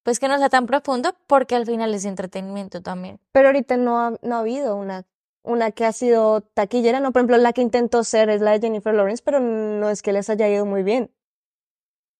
[0.03, 3.19] pues que no sea tan profundo porque al final es entretenimiento también.
[3.33, 5.05] Pero ahorita no ha, no ha habido una,
[5.43, 7.11] una que ha sido taquillera, ¿no?
[7.13, 10.13] Por ejemplo, la que intentó ser es la de Jennifer Lawrence, pero no es que
[10.13, 11.11] les haya ido muy bien.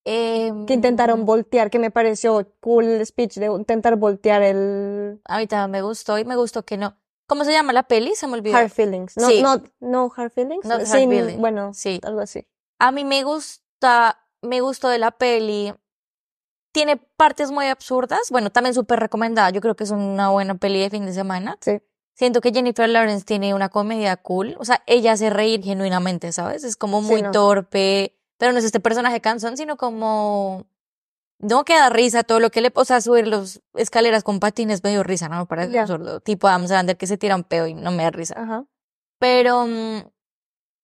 [0.09, 5.37] Em, Que intentaron voltear, que me pareció cool el speech de intentar voltear el A
[5.37, 6.95] mí también me gustó y me gustó que no.
[7.27, 8.15] ¿Cómo se llama la peli?
[8.15, 8.55] Se me olvidó.
[8.55, 9.17] Hard Feelings.
[9.17, 9.41] No, Sí.
[9.41, 10.65] no, no Hard Feelings.
[10.65, 11.37] Hard Sí, Feelings.
[11.39, 11.99] bueno, Sí.
[12.03, 12.47] algo así.
[12.79, 15.73] A mí me gusta, me gustó de la peli.
[16.71, 18.29] Tiene partes muy absurdas.
[18.29, 19.49] Bueno, también súper recomendada.
[19.49, 21.57] Yo creo que es una buena peli de fin de semana.
[21.59, 21.81] Sí.
[22.13, 24.55] Siento que Jennifer Lawrence tiene una comedia cool.
[24.59, 26.63] O sea, ella hace reír genuinamente, ¿sabes?
[26.63, 27.31] Es como Sí, muy no.
[27.31, 28.13] torpe.
[28.37, 30.65] Pero no es este personaje cansón, sino como.
[31.39, 32.71] No queda risa todo lo que le.
[32.75, 35.45] O sea, subir las escaleras con patines medio risa, ¿no?
[35.47, 35.81] Parece Ya.
[35.83, 36.19] absurdo.
[36.19, 38.35] Tipo Adam Sandler que se tira un peo y no me da risa.
[38.41, 38.65] Ajá.
[39.19, 39.99] Pero mm,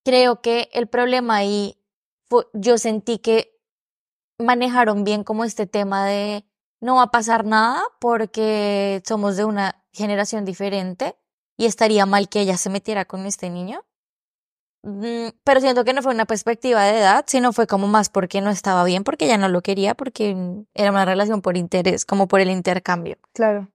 [0.06, 1.78] creo que el problema ahí
[2.30, 3.60] fue, yo sentí que
[4.40, 6.46] manejaron bien como este tema de
[6.82, 11.16] no va a pasar nada porque somos de una generación diferente
[11.58, 13.86] y estaría mal que ella se metiera con este niño.
[14.84, 18.42] Mm, Pero siento que no fue una perspectiva de edad, sino fue como más porque
[18.42, 20.36] no estaba bien, porque ella no lo quería, porque
[20.74, 23.18] era una relación por interés, como por el intercambio.
[23.34, 23.70] Claro.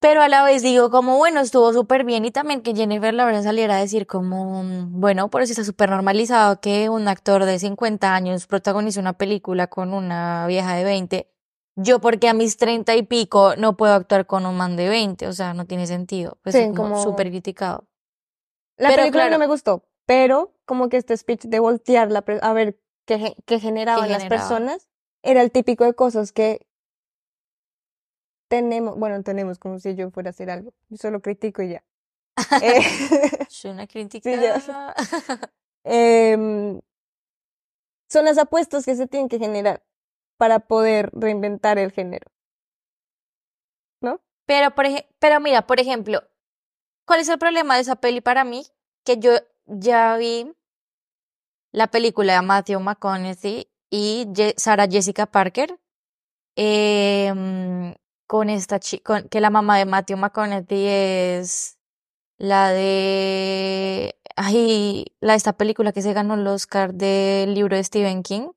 [0.00, 3.42] Pero a la vez digo, como bueno, estuvo súper bien y también que Jennifer Lawrence
[3.44, 7.58] saliera a decir como, mm, bueno, por eso está súper normalizado que un actor de
[7.58, 11.30] 50 años protagonice una película con una vieja de 20.
[11.76, 15.26] Yo porque a mis 30 y pico no puedo actuar con un man de 20,
[15.26, 16.38] o sea, no tiene sentido.
[16.42, 17.84] Pues Sí, es como como- súper criticado.
[18.76, 19.32] La Pero película claro.
[19.34, 23.60] no me gustó, pero como que este speech de voltear la a ver qué, qué
[23.60, 24.48] generaban las generaba?
[24.48, 24.88] personas
[25.22, 26.66] era el típico de cosas que
[28.48, 30.72] tenemos, bueno, tenemos como si yo fuera a hacer algo.
[30.88, 31.84] Yo solo critico y ya.
[32.62, 32.80] Eh,
[33.50, 34.30] Soy una crítica.
[35.84, 36.80] em,
[38.08, 39.84] son las apuestas que se tienen que generar
[40.38, 42.30] para poder reinventar el género.
[44.46, 44.86] Pero, por
[45.18, 46.22] pero mira, por ejemplo,
[47.06, 48.64] ¿cuál es el problema de esa peli para mí?
[49.04, 49.32] Que yo
[49.68, 50.52] ya vi
[51.72, 55.78] la película de Matthew McConaughey y Je- Sarah Jessica Parker
[56.56, 57.94] em,
[58.26, 61.78] con esta chica, que la mamá de Matthew McConaughey es
[62.38, 67.84] la de, ay, la de esta película que se ganó el Oscar del libro de
[67.84, 68.50] Stephen King,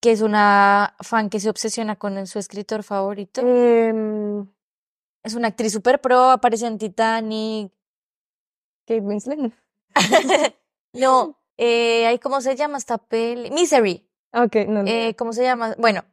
[0.00, 3.40] que es una fan que se obsesiona con su escritor favorito.
[3.40, 4.46] Em,
[5.24, 7.72] Es una actriz super pro, apareció en Titanic.
[8.86, 9.52] Kate Winslet.
[10.92, 13.50] No, eh, ¿cómo se llama esta peli?
[13.50, 14.08] Misery.
[14.32, 14.88] Ok, no, no.
[14.90, 15.74] Eh, ¿cómo se llama?
[15.78, 16.04] Bueno,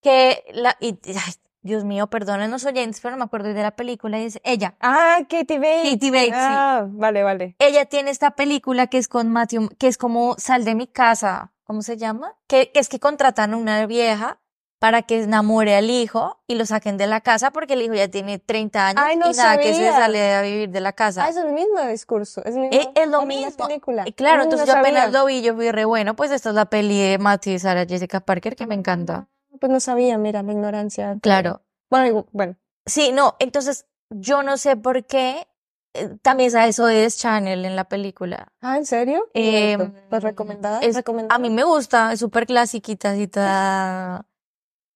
[0.00, 3.76] que la, y, ay, Dios mío, perdonen los oyentes, pero no me acuerdo de la
[3.76, 4.76] película, es ella.
[4.80, 5.92] Ah, Katie Bates.
[5.92, 6.32] Katie Bates, sí.
[6.34, 7.56] Ah, vale, vale.
[7.58, 11.52] Ella tiene esta película que es con Matthew, que es como Sal de mi casa,
[11.64, 12.34] ¿cómo se llama?
[12.46, 14.40] Que, que es que contratan a una vieja
[14.78, 18.08] para que enamore al hijo y lo saquen de la casa porque el hijo ya
[18.08, 21.24] tiene 30 años Ay, no y nada que se sale a vivir de la casa.
[21.24, 22.42] Ah, es el mismo discurso.
[22.44, 23.66] Es, el mismo, Eh, es lo mismo.
[23.66, 24.02] película.
[24.06, 26.50] Y claro, Mm, entonces no yo apenas lo vi, yo fui re bueno, pues esta
[26.50, 29.28] es la peli de Matthew y Sarah Jessica Parker que me encanta.
[29.60, 31.16] Pues no sabía, mira, la ignorancia.
[31.22, 31.62] Claro.
[31.88, 32.56] Bueno, bueno.
[32.84, 35.46] Sí, no, entonces yo no sé por qué
[35.94, 38.48] eh, también sale eso de Channel en la película.
[38.60, 39.30] Ah, ¿en serio?
[39.32, 39.78] Eh,
[40.10, 40.80] ¿Pues recomendada?
[40.80, 41.36] es- ¿Recomendada?
[41.36, 44.26] A mí me gusta, es súper clasiquita así toda-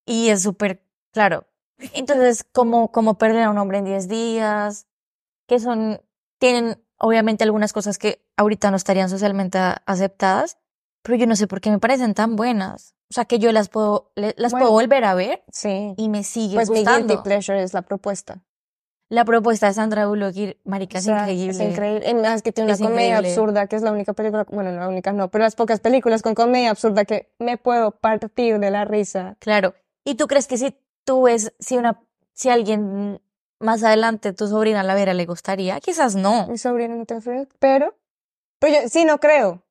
[0.08, 1.46] y es súper claro.
[1.94, 4.86] Entonces, como, como perder a un hombre en 10 días,
[5.46, 6.00] que son,
[6.38, 10.58] tienen obviamente algunas cosas que ahorita no estarían socialmente aceptadas,
[11.02, 12.94] pero yo no sé por qué me parecen tan buenas.
[13.10, 14.66] O sea, que yo las puedo, le- las Bueno.
[14.66, 15.94] puedo volver a ver Sí.
[15.96, 17.06] y me sigue Pues mi gustando.
[17.06, 18.42] guilty pleasure es la propuesta.
[19.10, 21.50] La propuesta de Sandra Bullock, marica, O es sea, increíble.
[21.52, 22.10] Es increíble.
[22.10, 23.28] En- Es que tiene una Es comedia increíble.
[23.30, 26.34] absurda, que es la única película, bueno, la única no, pero las pocas películas con
[26.34, 29.36] comedia absurda que me puedo partir de la risa.
[29.38, 29.74] Claro.
[30.08, 32.00] ¿Y tú crees que si tú ves, si una,
[32.32, 33.20] si alguien
[33.60, 35.80] más adelante tu sobrina la viera le gustaría?
[35.80, 36.46] Quizás no.
[36.46, 37.94] Mi sobrina no te fue, pero,
[38.58, 39.66] pero yo sí no creo.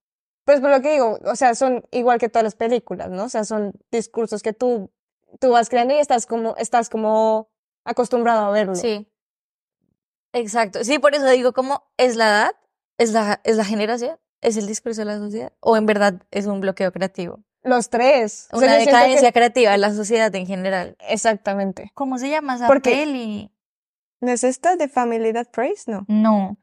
[0.45, 3.23] Pues por lo que digo, o sea, son igual que todas las películas, ¿no?
[3.23, 4.91] O sea, son discursos que tú,
[5.39, 7.49] tú vas creando y estás como, estás como
[7.83, 8.75] acostumbrado a verlo.
[8.75, 9.11] Sí.
[10.33, 10.83] Exacto.
[10.83, 12.51] Sí, por eso digo, ¿cómo es la edad?
[12.99, 14.19] ¿Es la, es la generación?
[14.41, 15.51] ¿Es el discurso de la sociedad?
[15.61, 17.39] ¿O en verdad es un bloqueo creativo?
[17.67, 18.47] Los tres.
[18.51, 20.95] O sea, Una yo siento decadencia que- creativa de la sociedad en general.
[20.99, 21.91] Exactamente.
[21.93, 23.51] ¿Cómo se llama esa Porque- peli?
[24.21, 25.83] ¿No es esta de Family That Praise?
[25.91, 26.05] No.
[26.07, 26.57] No.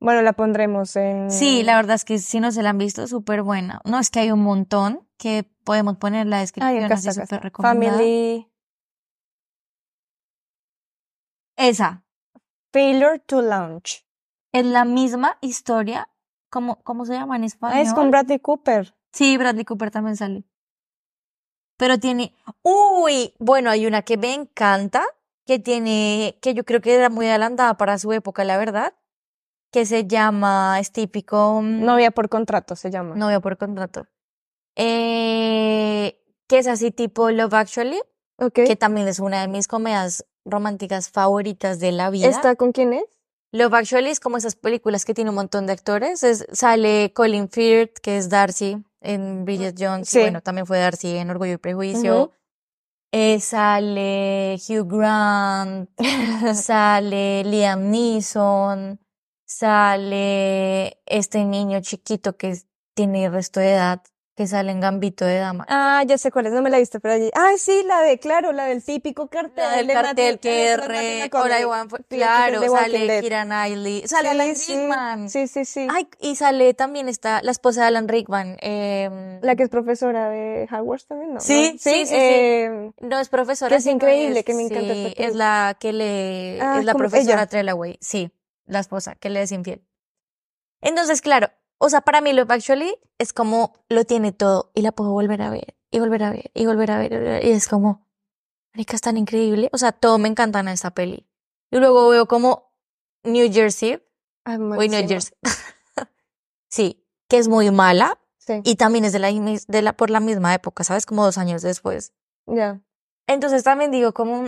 [0.00, 1.30] Bueno, la pondremos en...
[1.30, 3.80] Sí, la verdad es que si no se la han visto, súper buena.
[3.84, 7.08] No, es que hay un montón que podemos poner en la Ay, descripción acá así
[7.08, 7.92] está, acá súper recomendada.
[7.98, 8.48] Family
[11.56, 12.04] Esa.
[12.72, 14.04] Failure to Launch.
[14.52, 16.08] Es la misma historia.
[16.50, 17.76] ¿Cómo, cómo se llama en español?
[17.78, 18.94] Ah, es con Bradley Cooper.
[19.12, 20.44] Sí, Bradley Cooper también sale.
[21.76, 22.34] Pero tiene.
[22.62, 25.04] Uy, bueno, hay una que me encanta,
[25.46, 28.94] que tiene, que yo creo que era muy adelantada para su época, la verdad,
[29.72, 33.16] que se llama, es típico, mm, Novia por contrato se llama.
[33.16, 34.06] novia por contrato.
[34.76, 38.00] Eh, que es así tipo Love Actually,
[38.38, 38.54] Ok.
[38.66, 42.28] que también es una de mis comedias románticas favoritas de la vida.
[42.28, 43.04] ¿Esta con quién es?
[43.52, 46.22] Love Actually es como esas películas que tiene un montón de actores.
[46.22, 50.08] Es, sale Colin Firth, que es Darcy en Bridget Jones.
[50.08, 50.20] Sí.
[50.20, 52.32] bueno, también fue Darcy en Orgullo y Prejuicio.
[53.14, 55.90] Eh, sale Hugh Grant,
[56.54, 58.98] sale Liam Neeson,
[59.44, 62.56] sale este niño chiquito que
[62.94, 64.02] tiene el resto de edad,
[64.34, 65.66] que sale en Gambito de Dama.
[65.68, 67.30] Ah, ya sé cuál es, no me la viste, pero allí.
[67.34, 69.62] Ay, sí, la de, claro, la del típico cartel.
[69.62, 71.64] La del de cartel que re, Nat- All I Comedy.
[71.66, 73.20] Want for- Sí, este claro, sale.
[73.20, 75.28] Keira Knightley, sale Alan Rickman.
[75.30, 75.86] Sí, sí, sí.
[75.90, 78.56] Ay, y sale también está la esposa de Alan Rickman.
[78.60, 81.40] em, La que es profesora de Hogwarts también, ¿no?
[81.40, 81.78] Sí, ¿No?
[81.78, 82.14] sí, sí, sí.
[82.16, 83.68] eh, no es profesora.
[83.68, 87.48] que es increíble, que me encanta sí, es la que le, Ah, es la profesora
[87.52, 87.96] Ella.
[88.00, 88.32] Sí,
[88.64, 89.84] la esposa que le es infiel.
[90.80, 91.50] Entonces, claro,
[91.84, 95.42] o sea, para mí Love Actually es como lo tiene todo y la puedo volver
[95.42, 98.06] a ver y volver a ver y volver a ver y, es como,
[98.72, 99.68] marica, es tan increíble.
[99.72, 101.26] O sea, todo me encanta en esta peli.
[101.72, 102.72] Y luego veo como
[103.24, 104.00] New Jersey,
[104.46, 105.08] o New.
[105.08, 105.36] Jersey,
[106.70, 110.20] sí, que es muy mala Sí, y también es de la, de la, por la
[110.20, 111.04] misma época, ¿sabes?
[111.04, 112.12] Como dos años después.
[112.46, 112.80] ya.
[113.26, 114.46] Entonces también digo como,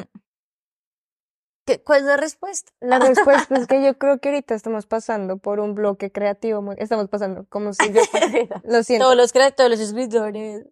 [1.64, 2.72] ¿qué- ¿cuál es la respuesta?
[2.81, 6.62] La respuesta es que yo creo que ahorita estamos pasando por un bloque creativo.
[6.62, 8.00] muy- Estamos pasando, como si yo.
[8.64, 9.05] Lo siento.
[9.07, 10.66] Todos los todos los escritores,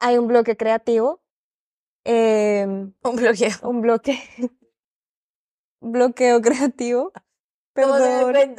[0.00, 1.20] Hay un bloque creativo.
[2.04, 3.50] eh, un bloqueo.
[3.62, 4.18] un bloque.
[5.80, 7.12] bloqueo creativo.
[7.74, 8.56] ¿Cómo se da Perdón.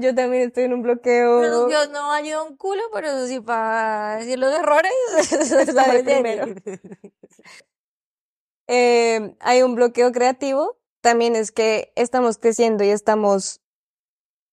[0.00, 1.40] Yo también estoy en un bloqueo.
[1.40, 4.92] Pero Dios no ayuda un culo, pero sí para decir los errores.
[5.74, 6.46] De primero.
[8.68, 10.78] Eh, hay un bloqueo creativo.
[11.00, 13.60] También es que estamos creciendo y estamos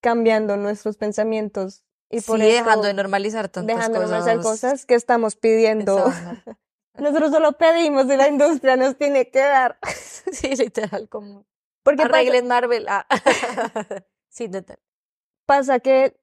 [0.02, 1.84] cambiando nuestros pensamientos.
[2.10, 4.38] Y por sí, eso dejando de normalizar tantas dejando de cosas.
[4.38, 6.06] cosas que estamos pidiendo.
[6.98, 9.78] Nosotros solo pedimos y la industria nos tiene que dar.
[10.32, 11.46] sí, literal, como
[11.84, 12.86] Porque pasa, arreglen Marvel.
[12.88, 13.06] Ah.
[14.30, 14.80] sí, total.
[15.46, 16.16] pasa que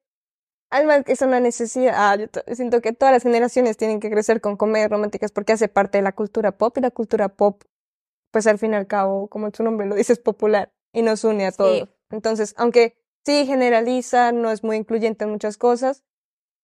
[0.70, 1.92] Además, que es una necesidad.
[1.94, 5.52] Ah, yo to- siento que todas las generaciones tienen que crecer con comedias románticas porque
[5.52, 7.62] hace parte de la cultura pop y la cultura pop,
[8.32, 11.22] pues al fin y al cabo, como su nombre lo dice, es popular y nos
[11.22, 11.88] une a todos.
[12.10, 16.02] Entonces, aunque sí generaliza, no es muy incluyente en muchas cosas,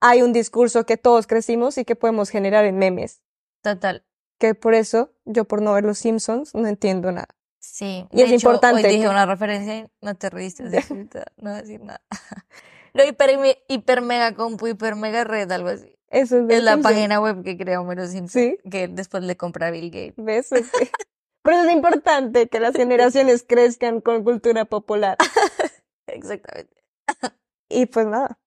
[0.01, 3.23] hay un discurso que todos crecimos y que podemos generar en memes.
[3.63, 4.05] Total.
[4.39, 7.29] Que por eso, yo por no ver Los Simpsons, no entiendo nada.
[7.61, 8.07] Sí.
[8.13, 10.63] Y es de hecho, importante Hoy dije que- una referencia y no te reíste,
[11.37, 12.01] no voy a decir nada.
[12.95, 13.39] Lo hiper,
[13.69, 15.95] hiper mega compu, hiper mega red, algo así.
[16.11, 16.95] Eso es, de Es la Simpsons.
[16.95, 18.59] página web que creó Homero Simpson, Sí.
[18.71, 20.15] que después le compra a Bill Gates.
[20.17, 20.51] ¿Ves?
[21.43, 25.17] Por eso es importante que las generaciones crezcan con cultura popular.
[26.07, 26.75] Exactamente.
[27.71, 28.39] Y pues nada.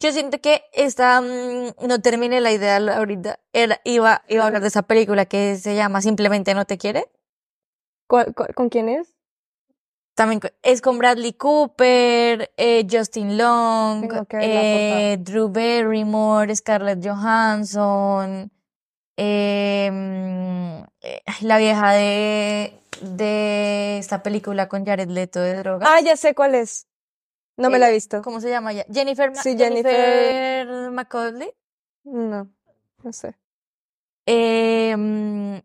[0.00, 3.40] Yo siento que esta, mm, no terminé la idea ahorita.
[3.52, 7.10] Era, iba, iba a hablar de esa película que se llama Simplemente no te quiere.
[8.08, 9.16] ¿Cuál- cuál- ¿Con quién es?
[10.14, 18.50] También es con Bradley Cooper, eh, Justin Long, eh, Drew Barrymore, Scarlett Johansson,
[19.16, 22.72] eh, eh, la vieja de,
[23.02, 25.86] de esta película con Jared Leto de droga.
[25.88, 26.86] Ah, ya sé cuál es.
[27.56, 28.22] No me la he visto.
[28.22, 28.84] ¿Cómo se llama ya?
[28.92, 31.52] Jennifer, Ma- Sí, Jennifer McCauley.
[32.04, 32.48] No,
[33.02, 33.34] no sé.
[34.26, 35.58] Eh, mm,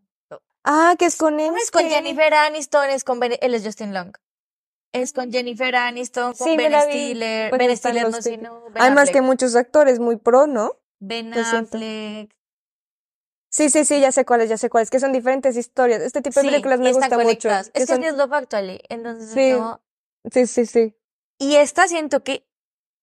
[0.64, 1.94] Ah, que es con no es con este.
[1.94, 4.12] Jennifer Aniston, es con Ben, él es Justin Long.
[4.92, 6.72] Es con Jennifer Aniston, con Sí, Ben.
[6.80, 10.76] Stiller, Ben Stiller no, sino Ben Además que muchos actores muy pro, ¿no?
[11.00, 11.34] Ben.
[11.34, 12.34] Affleck.
[13.54, 14.90] Sí, sí, sí, ya sé cuáles, ya sé cuáles.
[14.90, 16.02] Que son diferentes historias.
[16.02, 17.18] Este tipo de Sí, películas me gusta mucho.
[17.22, 17.70] conectadas.
[17.70, 18.80] que Es que son- es Love Actually.
[18.88, 19.52] Entonces, Sí.
[19.54, 19.80] como-
[20.32, 20.96] Sí, sí, sí.
[21.38, 22.48] Y esta siento que,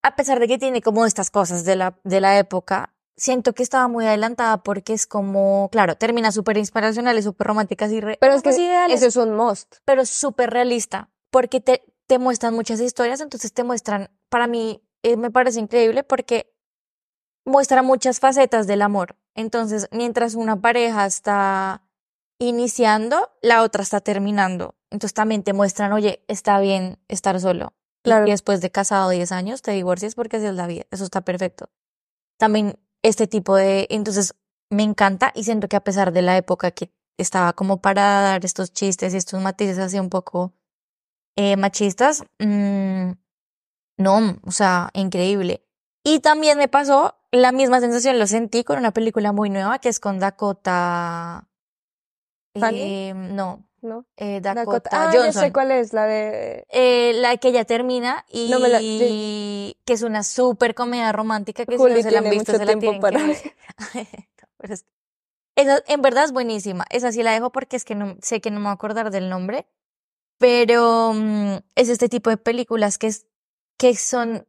[0.04, 3.64] a pesar de que tiene como estas cosas de la, de la época, siento que
[3.64, 8.34] estaba muy adelantada porque es como, claro, termina súper inspiracionales, súper románticas y re, Pero
[8.34, 9.76] es que ideales, eso es un must.
[9.86, 14.84] pero es súper realista porque te, te muestran muchas historias, entonces te muestran, para mí
[15.04, 16.51] eh, me parece increíble porque
[17.46, 19.16] muestra muchas facetas del amor.
[19.36, 21.84] Entonces, mientras una pareja está
[22.39, 24.76] iniciando, la otra está terminando.
[24.89, 27.74] Entonces también te muestran, oye, está bien estar solo.
[28.04, 28.28] Claro.
[28.28, 30.86] Y después de casado 10 años te divorcias porque así es la vida.
[30.92, 31.70] Eso está perfecto.
[32.38, 33.88] También este tipo de...
[33.89, 34.36] Entonces
[34.70, 38.44] me encanta y siento que a pesar de la época que estaba como para dar
[38.44, 40.54] estos chistes y estos matices así un poco
[41.38, 43.12] eh, machistas, mm,
[43.98, 45.64] no, o sea, increíble.
[46.04, 49.89] Y también me pasó la misma sensación, lo sentí con una película muy nueva que
[49.89, 51.47] es con Dakota.
[52.56, 54.06] Eh, no, ¿No?
[54.18, 55.10] eh, Dakota, Dakota.
[55.10, 56.66] Ah, ya sé cuál es, la de.
[56.70, 61.66] Eh, la que ya termina y No me la- que es una súper comedia romántica
[61.66, 63.38] que Juli si no se la han visto se la tienen para que ver.
[64.58, 64.91] Pero es que-
[65.56, 66.86] esa en verdad es buenísima.
[66.89, 69.12] Esa sí la dejo porque es que no sé que no me voy a acordar
[69.12, 69.68] del nombre,
[70.38, 73.28] pero mm, es este tipo de películas que es
[73.78, 74.47] que son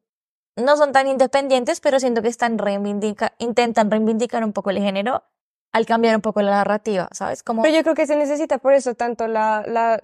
[0.57, 5.25] no son tan independientes, pero siento que están reivindica intentan reivindicar un poco el género
[5.73, 7.43] al cambiar un poco la narrativa, ¿sabes?
[7.43, 10.01] Como Pero yo creo que se necesita por eso tanto la, la...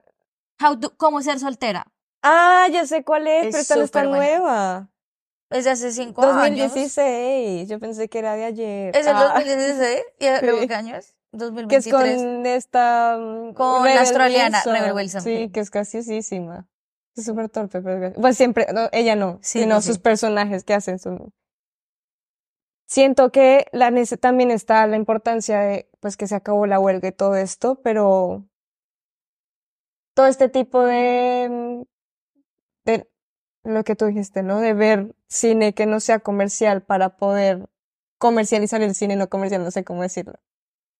[0.65, 1.87] how to- cómo ser soltera.
[2.23, 4.17] Ah, ya sé cuál es, Es pero esta no está buena.
[4.17, 4.89] nueva.
[5.51, 6.73] Es de hace cinco años.
[6.73, 7.69] 2016.
[7.69, 8.97] Yo pensé que era de ayer.
[8.97, 10.03] Es el Ah, 2016.
[10.19, 11.15] ¿Y luego qué año es?
[11.31, 11.93] que es 2023.
[12.23, 13.17] con esta...
[13.21, 14.75] mm, Con la australiana, Wilson.
[14.75, 15.21] Rebel Wilson.
[15.23, 16.67] Sí, que es graciosísima.
[17.19, 18.13] Es súper torpe, pero...
[18.13, 21.33] Pues siempre, no, ella no, Sí, sino sí, sus personajes que hacen son...
[22.87, 27.13] Siento que la también está la importancia de, pues, que se acabó la huelga y
[27.13, 28.47] todo esto, pero
[30.15, 31.85] todo este tipo de,
[32.85, 33.11] de
[33.65, 34.61] lo que tú dijiste, ¿no?
[34.61, 37.69] De ver cine que no sea comercial para poder
[38.17, 40.39] comercializar el cine no comercial, no sé cómo decirlo.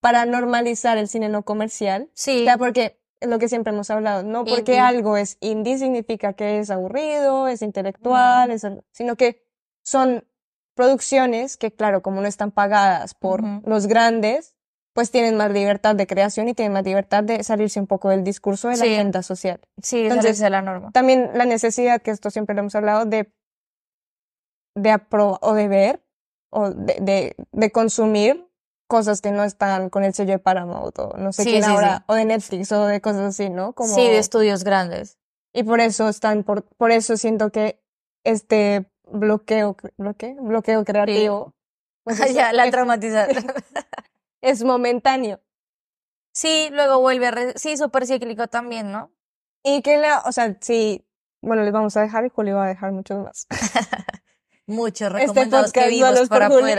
[0.01, 2.11] Para normalizar el cine no comercial.
[2.13, 2.41] Sí.
[2.41, 4.79] O sea, porque lo que siempre hemos hablado, no porque Indie.
[4.79, 9.45] algo es indie significa que es aburrido, es intelectual, es sino que
[9.83, 10.25] son
[10.75, 14.55] producciones que, claro, como no están pagadas por los grandes,
[14.93, 18.23] pues tienen más libertad de creación y tienen más libertad de salirse un poco del
[18.23, 18.93] discurso de la Sí.
[18.93, 19.59] agenda social.
[19.81, 20.91] Sí, Entonces- es la norma.
[20.91, 23.31] También la necesidad, que esto siempre lo hemos hablado, de,
[24.75, 26.03] de aprobar o de ver
[26.51, 28.48] o de, de, de consumir
[28.89, 31.69] cosas que no están con el sello de Paramount o no sé Sí, quién sí,
[31.69, 32.03] ahora, sí.
[32.07, 33.71] o de Netflix o de cosas así, ¿no?
[33.73, 35.17] Como, Sí, de estudios grandes.
[35.53, 37.81] y por eso están, por, por eso siento que
[38.25, 41.53] este bloqueo, bloqueo, bloqueo creativo,
[42.03, 43.45] pues es, ya, la es- traumatizaron.
[44.41, 45.39] es momentáneo.
[46.33, 47.31] sí, luego vuelve a...
[47.31, 49.11] re- Sí, súper cíclico también, ¿no?
[49.63, 51.05] Y que la, o sea, sí,
[51.41, 53.47] bueno, les vamos a dejar y Julio va a dejar muchos más.
[54.67, 56.75] Muchos Este recomendados que podcast vimos para Juli.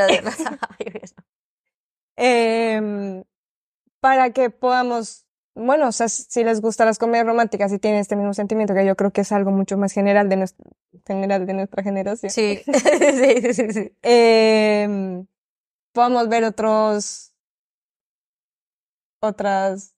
[2.20, 3.24] Em,
[4.00, 8.16] para que podamos, bueno, o sea, si les gustan las comedias románticas y tienen este
[8.16, 10.56] mismo sentimiento, que yo creo que es algo mucho más general de, nues-
[11.06, 12.30] general de nuestra generación.
[12.30, 12.62] Sí.
[12.66, 13.96] sí, sí, sí.
[14.02, 15.26] Em,
[15.92, 17.32] podemos ver otros,
[19.20, 19.94] otras,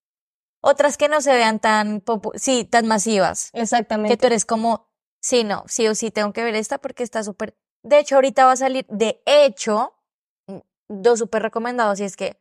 [0.63, 3.51] Otras que no se vean tan, popu- sí, tan masivas.
[3.53, 4.17] Que exactamente.
[4.17, 7.57] tú eres como, sí, no, sí o sí tengo que ver esta porque está súper.
[7.83, 9.95] De hecho, ahorita va a salir, de hecho,
[11.01, 12.37] dos súper recomendados, y es que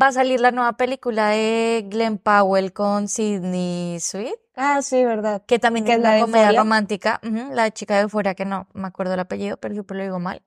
[0.00, 5.42] va a salir la nueva película de Glenn Powell con Sidney Sweet, Ah, sí, verdad.
[5.46, 9.14] que también ¿Que es una comedia romántica, la chica de Euphoria, que no me acuerdo
[9.14, 10.42] el apellido, pero siempre lo digo mal.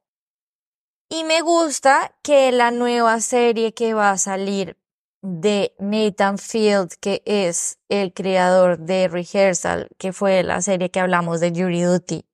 [1.10, 4.78] Y me gusta que la nueva serie que va a salir
[5.22, 11.40] de Nathan Field, que es el creador de Rehearsal, que fue la serie que hablamos
[11.40, 12.26] de Jury Duty,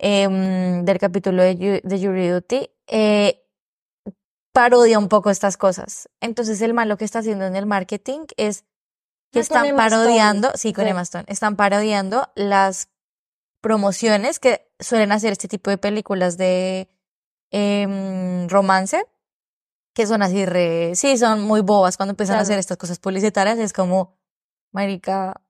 [0.00, 3.41] em, del capítulo de, de Jury Duty, eh,
[4.52, 6.08] parodia un poco estas cosas.
[6.20, 8.64] Entonces el mal lo que está haciendo en el marketing es
[9.32, 9.76] que están Stone.
[9.78, 10.90] parodiando, sí, con Sí.
[10.90, 12.88] Emma Stone, están parodiando las
[13.62, 16.90] promociones que suelen hacer este tipo de películas de
[17.50, 19.04] em, romance,
[19.94, 23.58] que son así re, sí, son muy bobas cuando empiezan a hacer estas cosas publicitarias,
[23.58, 24.16] es como,
[24.72, 25.40] marica,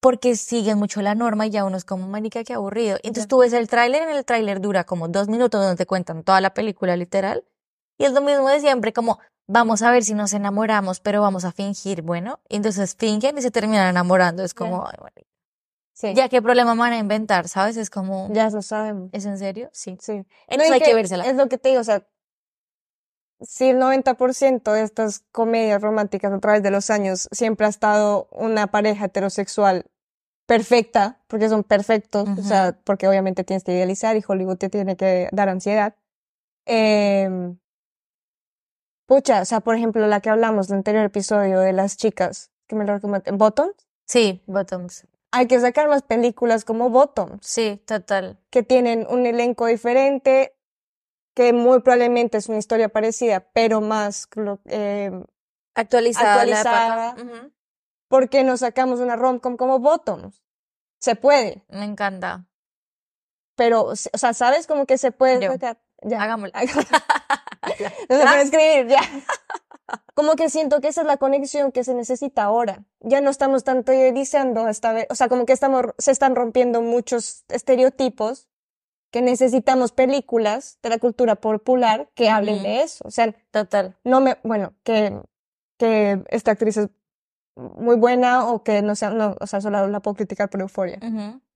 [0.00, 2.96] porque siguen mucho la norma y ya uno es como, marica, qué aburrido.
[3.02, 6.22] Entonces tú ves el tráiler, en el tráiler dura como dos minutos donde te cuentan
[6.24, 7.44] toda la película literal,
[8.02, 11.44] y es lo mismo de siempre, como, vamos a ver si nos enamoramos, pero vamos
[11.44, 15.30] a fingir, bueno, entonces fingen y se terminan enamorando, es como, ay, marica,
[15.94, 17.76] Sí, ya qué problema van a inventar, ¿sabes?
[17.76, 19.10] Es como, ya lo sabemos.
[19.12, 19.68] ¿es en serio?
[19.72, 19.96] Sí.
[20.00, 20.14] Sí.
[20.14, 21.24] No, Entonces y hay que vérsela.
[21.24, 22.08] Es lo que te digo, o sea,
[23.40, 28.26] si el 90% de estas comedias románticas a través de los años siempre ha estado
[28.32, 29.86] una pareja heterosexual
[30.46, 34.96] perfecta, porque son perfectos, o sea, porque obviamente tienes que idealizar y Hollywood te tiene
[34.96, 35.94] que dar ansiedad.
[36.66, 37.58] Em,
[39.12, 42.74] pucha, o sea, por ejemplo, la que hablamos del anterior episodio de las chicas, que
[42.76, 43.74] me lo recomendé, Bottoms,
[44.06, 45.06] Sí, Bottoms.
[45.32, 48.38] hay que sacar más películas como Bottoms Sí, total.
[48.50, 50.56] que tienen un elenco diferente,
[51.34, 54.28] que muy probablemente es una historia parecida, pero más,
[54.64, 55.10] eh,
[55.74, 57.08] Actualizada, la Actualizada.
[57.10, 57.22] época.
[57.22, 57.52] Ujú.
[58.08, 60.42] ¿por qué no sacamos una romcom como Bottoms?
[61.00, 62.46] Se puede, Me encanta.
[63.56, 65.52] pero, o sea, ¿sabes cómo que se puede Yo.
[65.52, 65.78] sacar?
[66.02, 66.22] Ya.
[66.22, 66.52] Hagámoslo.
[67.76, 69.00] se puede escribir, ya.
[70.14, 72.84] Como que siento que esa es la conexión que se necesita ahora.
[73.00, 76.80] Ya no estamos tanto idealizando esta vez, o sea, como que estamos, se están rompiendo
[76.82, 78.48] muchos estereotipos
[79.10, 82.64] que necesitamos películas de la cultura popular que hablen Ujú.
[82.64, 83.04] de eso.
[83.06, 83.98] O sea, Total.
[84.04, 85.20] no me, bueno, que,
[85.78, 86.88] que esta actriz es
[87.56, 90.98] muy buena o que no sea, no, o sea, solo la puedo criticar por euforia.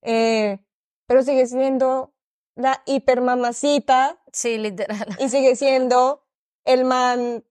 [0.02, 0.58] Eh,
[1.06, 2.12] pero sigue siendo
[2.56, 5.08] la hipermamacita Sí, literal.
[5.18, 6.22] y sigue siendo
[6.64, 7.42] el man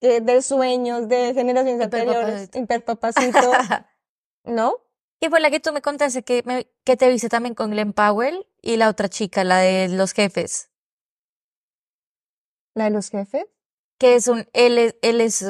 [0.00, 3.38] de sueños de generaciones anteriores, Hiperpapacito.
[4.44, 4.76] ¿no?
[5.20, 7.92] ¿Qué fue la que tú me contaste que, me, que te viste también con Glenn
[7.92, 10.70] Powell y la otra chica, la de los jefes?
[12.74, 13.46] La de los jefes.
[13.98, 15.44] Que es un, él es, él es,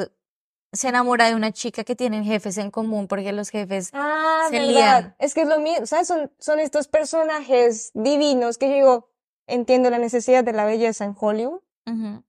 [0.73, 4.57] se enamora de una chica que tienen jefes en común porque los jefes, Ah, Se
[4.57, 4.67] verdad.
[4.71, 5.15] lían.
[5.19, 6.07] Es que es lo mismo, ¿sabes?
[6.07, 9.08] Son, son estos personajes divinos que yo digo,
[9.49, 12.23] entiendo la necesidad de la belleza en Hollywood, Ujú.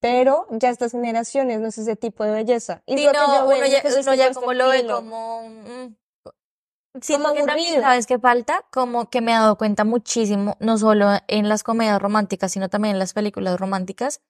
[0.00, 2.82] pero ya estas generaciones no es ese tipo de belleza.
[2.86, 5.94] Y Sí, no, yo veo uno ya, ese uno ya como lo ve como, mm,
[7.00, 7.80] siento Como que también.
[7.80, 8.64] ¿sabes qué falta?
[8.70, 12.94] Como que me he dado cuenta muchísimo, no solo en las comedias románticas, sino también
[12.94, 14.20] en las películas románticas.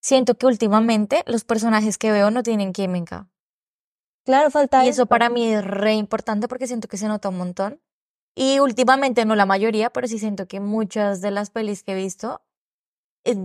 [0.00, 3.28] Siento que últimamente los personajes que veo no tienen química.
[4.24, 5.06] Claro, falta Y eso esto.
[5.06, 7.80] para mí es re importante porque siento que se nota un montón.
[8.40, 11.94] Y últimamente, no la mayoría, pero sí siento que muchas de las pelis que he
[11.96, 12.40] visto,
[13.24, 13.36] eh,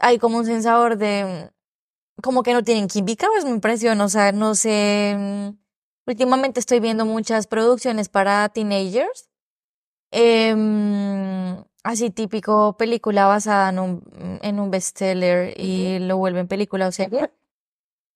[0.00, 1.50] hay como un sensador de,
[2.16, 5.48] mm, como que no tienen química, pues me impresiona, o sea, no sé, mm,
[6.06, 9.28] últimamente estoy viendo muchas producciones para teenagers,
[10.12, 14.02] em, así típico película basada en un,
[14.42, 17.32] en un bestseller y lo vuelven película o serie.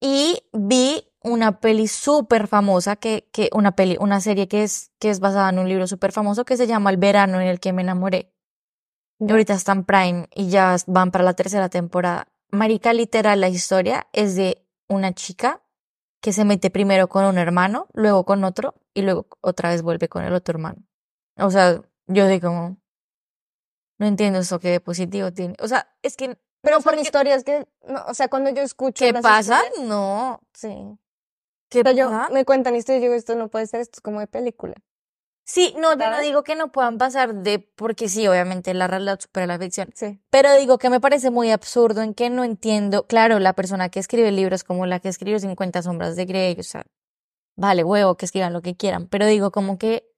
[0.01, 5.09] Y vi una peli súper famosa, que, que, una peli, una serie que es, que
[5.09, 7.71] es basada en un libro súper famoso que se llama El verano en el que
[7.71, 8.33] me enamoré.
[9.19, 12.27] Y ahorita está en Prime y ya van para la tercera temporada.
[12.49, 15.61] Marica, literal, la historia es de una chica
[16.21, 20.09] que se mete primero con un hermano, luego con otro y luego otra vez vuelve
[20.09, 20.83] con el otro hermano.
[21.37, 22.77] O sea, yo digo como,
[23.99, 25.55] no entiendo eso que de positivo tiene.
[25.59, 29.13] O sea, es que, Pero son historias que, no, o sea, cuando yo escucho ¿qué
[29.13, 29.61] pasa?
[29.65, 30.39] historias- No.
[30.53, 30.97] sí.
[31.69, 34.01] ¿Qué O sea, yo me cuentan historias y digo, esto no puede ser, esto es
[34.01, 34.75] como de película.
[35.45, 36.21] Sí, no, yo no ¿Sabes?
[36.21, 39.89] digo que no puedan pasar de, porque sí, obviamente la realidad supera la ficción.
[39.95, 40.19] Sí.
[40.29, 43.99] Pero digo que me parece muy absurdo en que no entiendo, claro, la persona que
[43.99, 46.83] escribe libros como la que escribió 50 sombras de Grey, o sea,
[47.55, 50.10] vale, huevo, que escriban lo que quieran, pero digo como que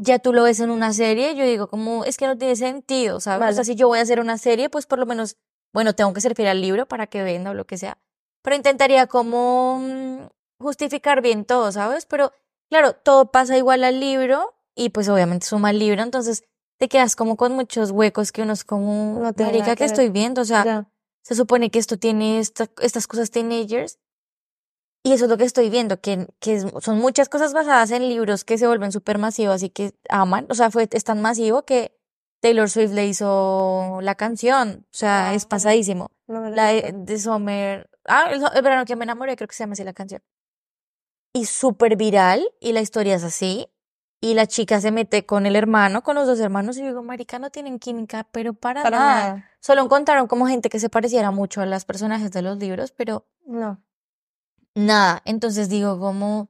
[0.00, 3.20] ya tú lo ves en una serie, yo digo como, es que no tiene sentido,
[3.20, 3.50] ¿sabes?
[3.50, 5.36] O sea, si yo voy a hacer una serie, pues por lo menos,
[5.72, 7.98] bueno, tengo que ser fiel al libro para que venda o lo que sea.
[8.42, 10.28] Pero intentaría como mm,
[10.62, 12.06] justificar bien todo, ¿sabes?
[12.06, 12.32] Pero
[12.70, 16.44] claro, todo pasa igual al libro y pues obviamente suma el libro, entonces
[16.78, 20.08] te quedas como con muchos huecos que uno es como, No marica, que que estoy
[20.10, 20.42] viendo?
[20.42, 20.90] O sea, Ya.
[21.22, 23.98] se supone que esto tiene esta- estas cosas teenagers.
[25.02, 28.44] Y eso es lo que estoy viendo, que, que son muchas cosas basadas en libros
[28.44, 30.46] que se vuelven súper masivos y que aman.
[30.50, 31.96] O sea, fue, es tan masivo que
[32.40, 34.86] Taylor Swift le hizo la canción.
[34.86, 36.10] O sea, es pasadísimo.
[36.26, 37.88] No La de, Summer.
[38.04, 40.22] Ah, el, el verano que me enamoré, creo que se llama así la canción.
[41.32, 43.68] Y súper viral, y la historia es así.
[44.20, 47.02] Y la chica se mete con el hermano, con los dos hermanos, y yo digo,
[47.02, 49.14] marica, no tienen química, pero para, Para nada.
[49.14, 49.50] nada.
[49.60, 53.26] Solo encontraron como gente que se pareciera mucho a las personajes de los libros, pero
[53.46, 53.82] No.
[54.74, 55.22] Nada.
[55.24, 56.48] Entonces digo, como,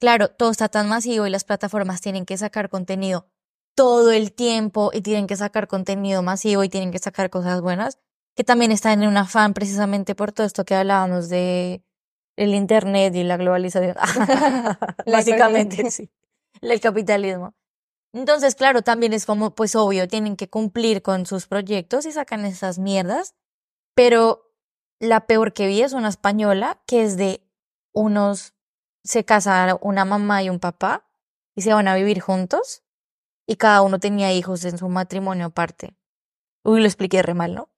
[0.00, 3.26] claro, todo está tan masivo y las plataformas tienen que sacar contenido
[3.74, 7.98] todo el tiempo y tienen que sacar contenido masivo y tienen que sacar cosas buenas,
[8.34, 11.82] que también están en un afán precisamente por todo esto que hablábamos de
[12.36, 13.96] el internet y la globalización.
[15.06, 16.10] Básicamente, sí.
[16.60, 17.54] El capitalismo.
[18.14, 22.44] Entonces, claro, también es como, pues obvio, tienen que cumplir con sus proyectos y sacan
[22.44, 23.34] esas mierdas,
[23.94, 24.52] pero
[25.00, 27.41] la peor que vi es una española que es de
[27.92, 28.54] unos,
[29.04, 31.06] se casa una mamá y un papá
[31.54, 32.82] y se van a vivir juntos
[33.46, 35.96] y cada uno tenía hijos en su matrimonio aparte.
[36.64, 37.68] Uy, lo expliqué re mal, ¿no?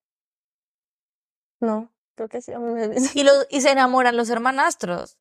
[1.60, 1.90] No.
[2.16, 2.52] Creo que sí.
[2.52, 5.18] a mí me- Y, los, y se enamoran los hermanastros.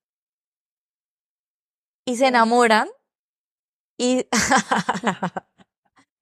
[2.06, 2.90] Y se enamoran.
[3.98, 4.28] Y.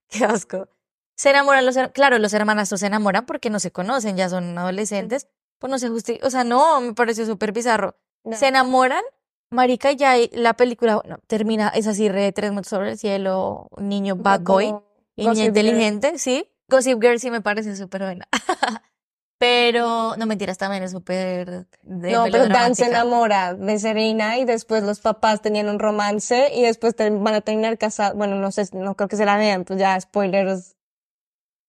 [0.09, 0.67] Qué asco.
[1.15, 1.75] Se enamoran los.
[1.93, 5.27] Claro, los hermanastros se enamoran porque no se conocen, ya son adolescentes.
[5.59, 6.27] Pues no se justifica.
[6.27, 7.95] O sea, no, me pareció súper bizarro.
[8.23, 8.35] No.
[8.37, 9.03] Se enamoran.
[9.49, 13.67] Marica, y ya la película bueno, termina, es así, re tres metros sobre el cielo,
[13.77, 14.73] niño bad boy.
[15.17, 16.49] Y niña inteligente, sí.
[16.69, 18.27] Gossip Girl sí me parece súper buena.
[19.37, 24.83] Pero, no mentiras, también es súper No, pero Dan se enamora de Serena y después
[24.83, 28.15] los papás tenían un romance y después te- van a terminar casados.
[28.15, 30.75] Bueno, no sé, no creo que se la vean, pues ya spoilers.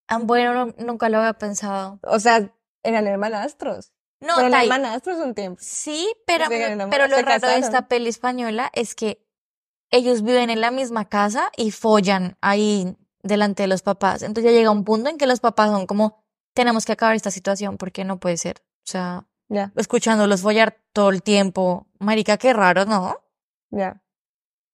[0.07, 1.99] Ah, bueno, no- nunca lo había pensado.
[2.03, 3.91] O sea, eran hermanastros.
[4.23, 5.59] No, Fueron Tai, hermanastros un tiempo.
[5.61, 9.27] sí, pero, pero lo raro de esta peli española es que
[9.91, 14.23] ellos viven en la misma casa y follan ahí delante de los papás.
[14.23, 17.31] Entonces ya llega un punto en que los papás son como, tenemos que acabar esta
[17.31, 18.63] situación porque no puede ser.
[18.87, 19.27] O sea,
[19.77, 21.87] escuchándolos follar todo el tiempo.
[21.99, 23.19] Marica, qué raro, ¿no?
[23.71, 23.99] ya.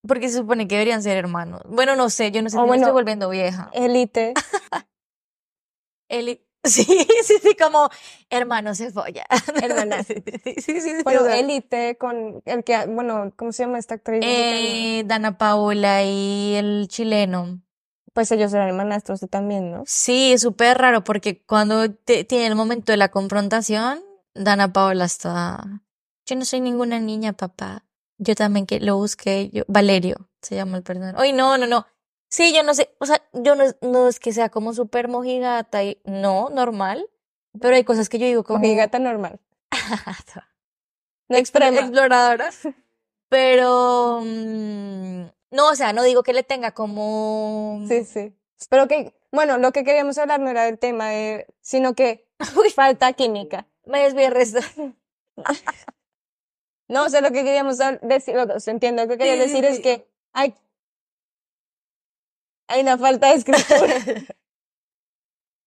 [0.07, 1.63] Porque se supone que deberían ser hermanos.
[1.67, 3.69] Bueno, no sé, yo no sé O si me bueno, estoy volviendo vieja.
[3.73, 4.33] Élite.
[6.09, 6.48] Eli,
[6.85, 6.85] sí,
[7.25, 7.89] sí, sí, como
[8.31, 9.25] hermano se folla.
[9.63, 10.07] Hermanas.
[10.07, 14.21] Sí, sí, Bueno, Élite con el que, bueno, ¿cómo se llama esta actriz?
[14.25, 17.61] eh, Dana Paola y el chileno.
[18.13, 19.83] Pues ellos eran hermanastros también, ¿no?
[19.87, 24.01] Sí, es súper raro porque cuando te- tiene el momento de la confrontación,
[24.35, 25.83] Dana Paola está.
[26.27, 27.85] Yo no soy ninguna niña, papá.
[28.19, 29.51] Yo también que lo busqué.
[29.53, 31.17] Yo, Valerio se llama el personaje.
[31.21, 31.87] Oye, no, no, no.
[32.29, 32.95] Sí, yo no sé.
[32.99, 37.09] O sea, yo no, no es que sea como súper mojigata y no, normal.
[37.61, 38.59] Pero hay cosas que yo digo como.
[38.61, 39.41] Mojigata normal.
[41.31, 41.81] No extrema.
[41.81, 42.49] exploradora.
[43.29, 48.35] Pero mm, no, o sea, no digo que le tenga como Sí, sí.
[48.71, 52.27] Pero que, bueno, lo que queríamos hablar no era del tema, de, sino que
[52.75, 53.67] falta química.
[53.85, 54.61] me desvié resto.
[56.89, 59.65] No, o sea, lo que queríamos decir, lo entiendo, lo que quería Sí, sí, decir
[59.67, 60.55] es que hay,
[62.69, 63.95] hay una falta de escritura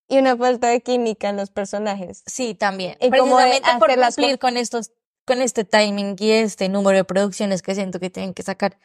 [0.07, 2.23] y una falta de química en los personajes.
[2.25, 2.97] Sí, también.
[2.99, 4.91] Y como Precisamente por cumplir con estos,
[5.25, 8.77] con este timing y este número de producciones que siento que tienen que sacar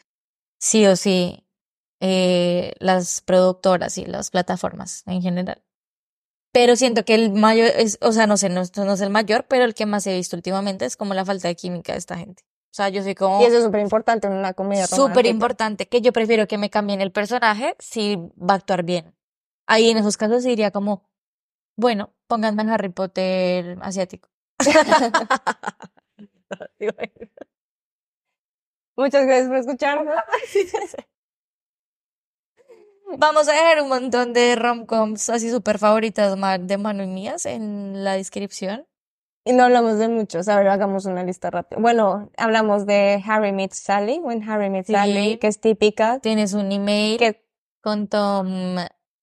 [0.59, 1.47] sí o sí
[2.01, 5.63] eh, las productoras y las plataformas en general.
[6.53, 9.47] Pero siento que el mayor es, o sea, no sé, no, no es el mayor,
[9.47, 12.17] pero el que más he visto últimamente es como la falta de química de esta
[12.17, 12.45] gente.
[12.77, 15.29] O sea, yo soy como Y eso es súper importante en una comedia súper romántica.
[15.31, 19.15] importante que yo prefiero que me cambien el personaje si va a actuar bien.
[19.67, 21.09] Ahí en esos casos diría como,
[21.75, 24.29] bueno, pónganme en Harry Potter asiático.
[28.95, 30.15] Muchas gracias por escucharnos.
[33.17, 38.05] Vamos a dejar un montón de romcoms así súper favoritas de Manu y mías en
[38.05, 38.87] la descripción.
[39.47, 41.81] Y no hablamos de muchos, a ver, hagamos una lista rápida.
[41.81, 44.93] Bueno, hablamos de Harry Meets Sally, When Harry Meets Sí.
[44.93, 46.19] Sally, que es típica.
[46.19, 47.47] Tienes un email Que,
[47.81, 48.77] con Tom.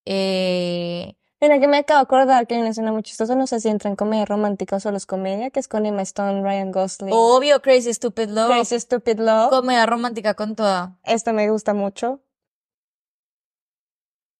[0.06, 3.60] Eh, mira, que me acabo de acordar que hay una escena muy chistosa, no sé
[3.60, 6.72] si entra en comedia romántica o solo es comedia, que es con Emma Stone, Ryan
[6.72, 8.48] Gosling, obvio, Crazy Stupid Love.
[8.48, 9.50] Crazy Stupid Love.
[9.50, 10.98] Comedia romántica con toda.
[11.04, 12.22] Esta me gusta mucho.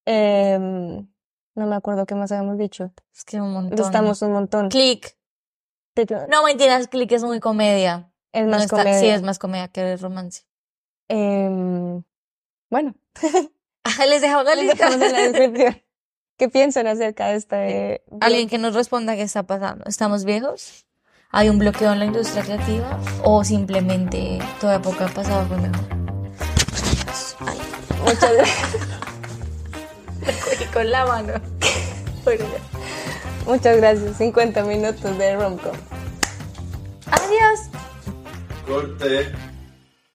[0.06, 1.06] Em,
[1.54, 2.90] no me acuerdo qué más habíamos dicho.
[3.14, 3.78] Es que un montón.
[3.78, 4.70] Estamos un montón.
[4.70, 5.14] Click.
[6.28, 8.10] No, mentiras, Click es muy comedia.
[8.32, 8.98] Es No más está- comedia.
[9.00, 10.42] Sí, es más comedia que romance.
[11.08, 12.02] Em,
[12.70, 12.94] bueno,
[14.08, 14.86] Les dejamos la les lista.
[14.86, 15.82] dejamos en la descripción.
[16.36, 18.04] ¿Qué piensan acerca de este?
[18.20, 19.84] Alguien que nos responda qué está pasando.
[19.86, 20.86] ¿Estamos viejos?
[21.30, 22.98] ¿Hay un bloqueo en la industria creativa?
[23.22, 25.84] ¿O simplemente toda época pasada fue mejor?
[27.40, 27.58] Ay,
[28.04, 28.76] Muchas gracias.
[30.72, 31.34] con la mano.
[32.24, 32.83] Bueno, ya.
[33.46, 34.16] Muchas gracias.
[34.16, 35.72] 50 minutos de romcom.
[37.10, 37.68] Adiós.
[38.66, 39.53] Corte.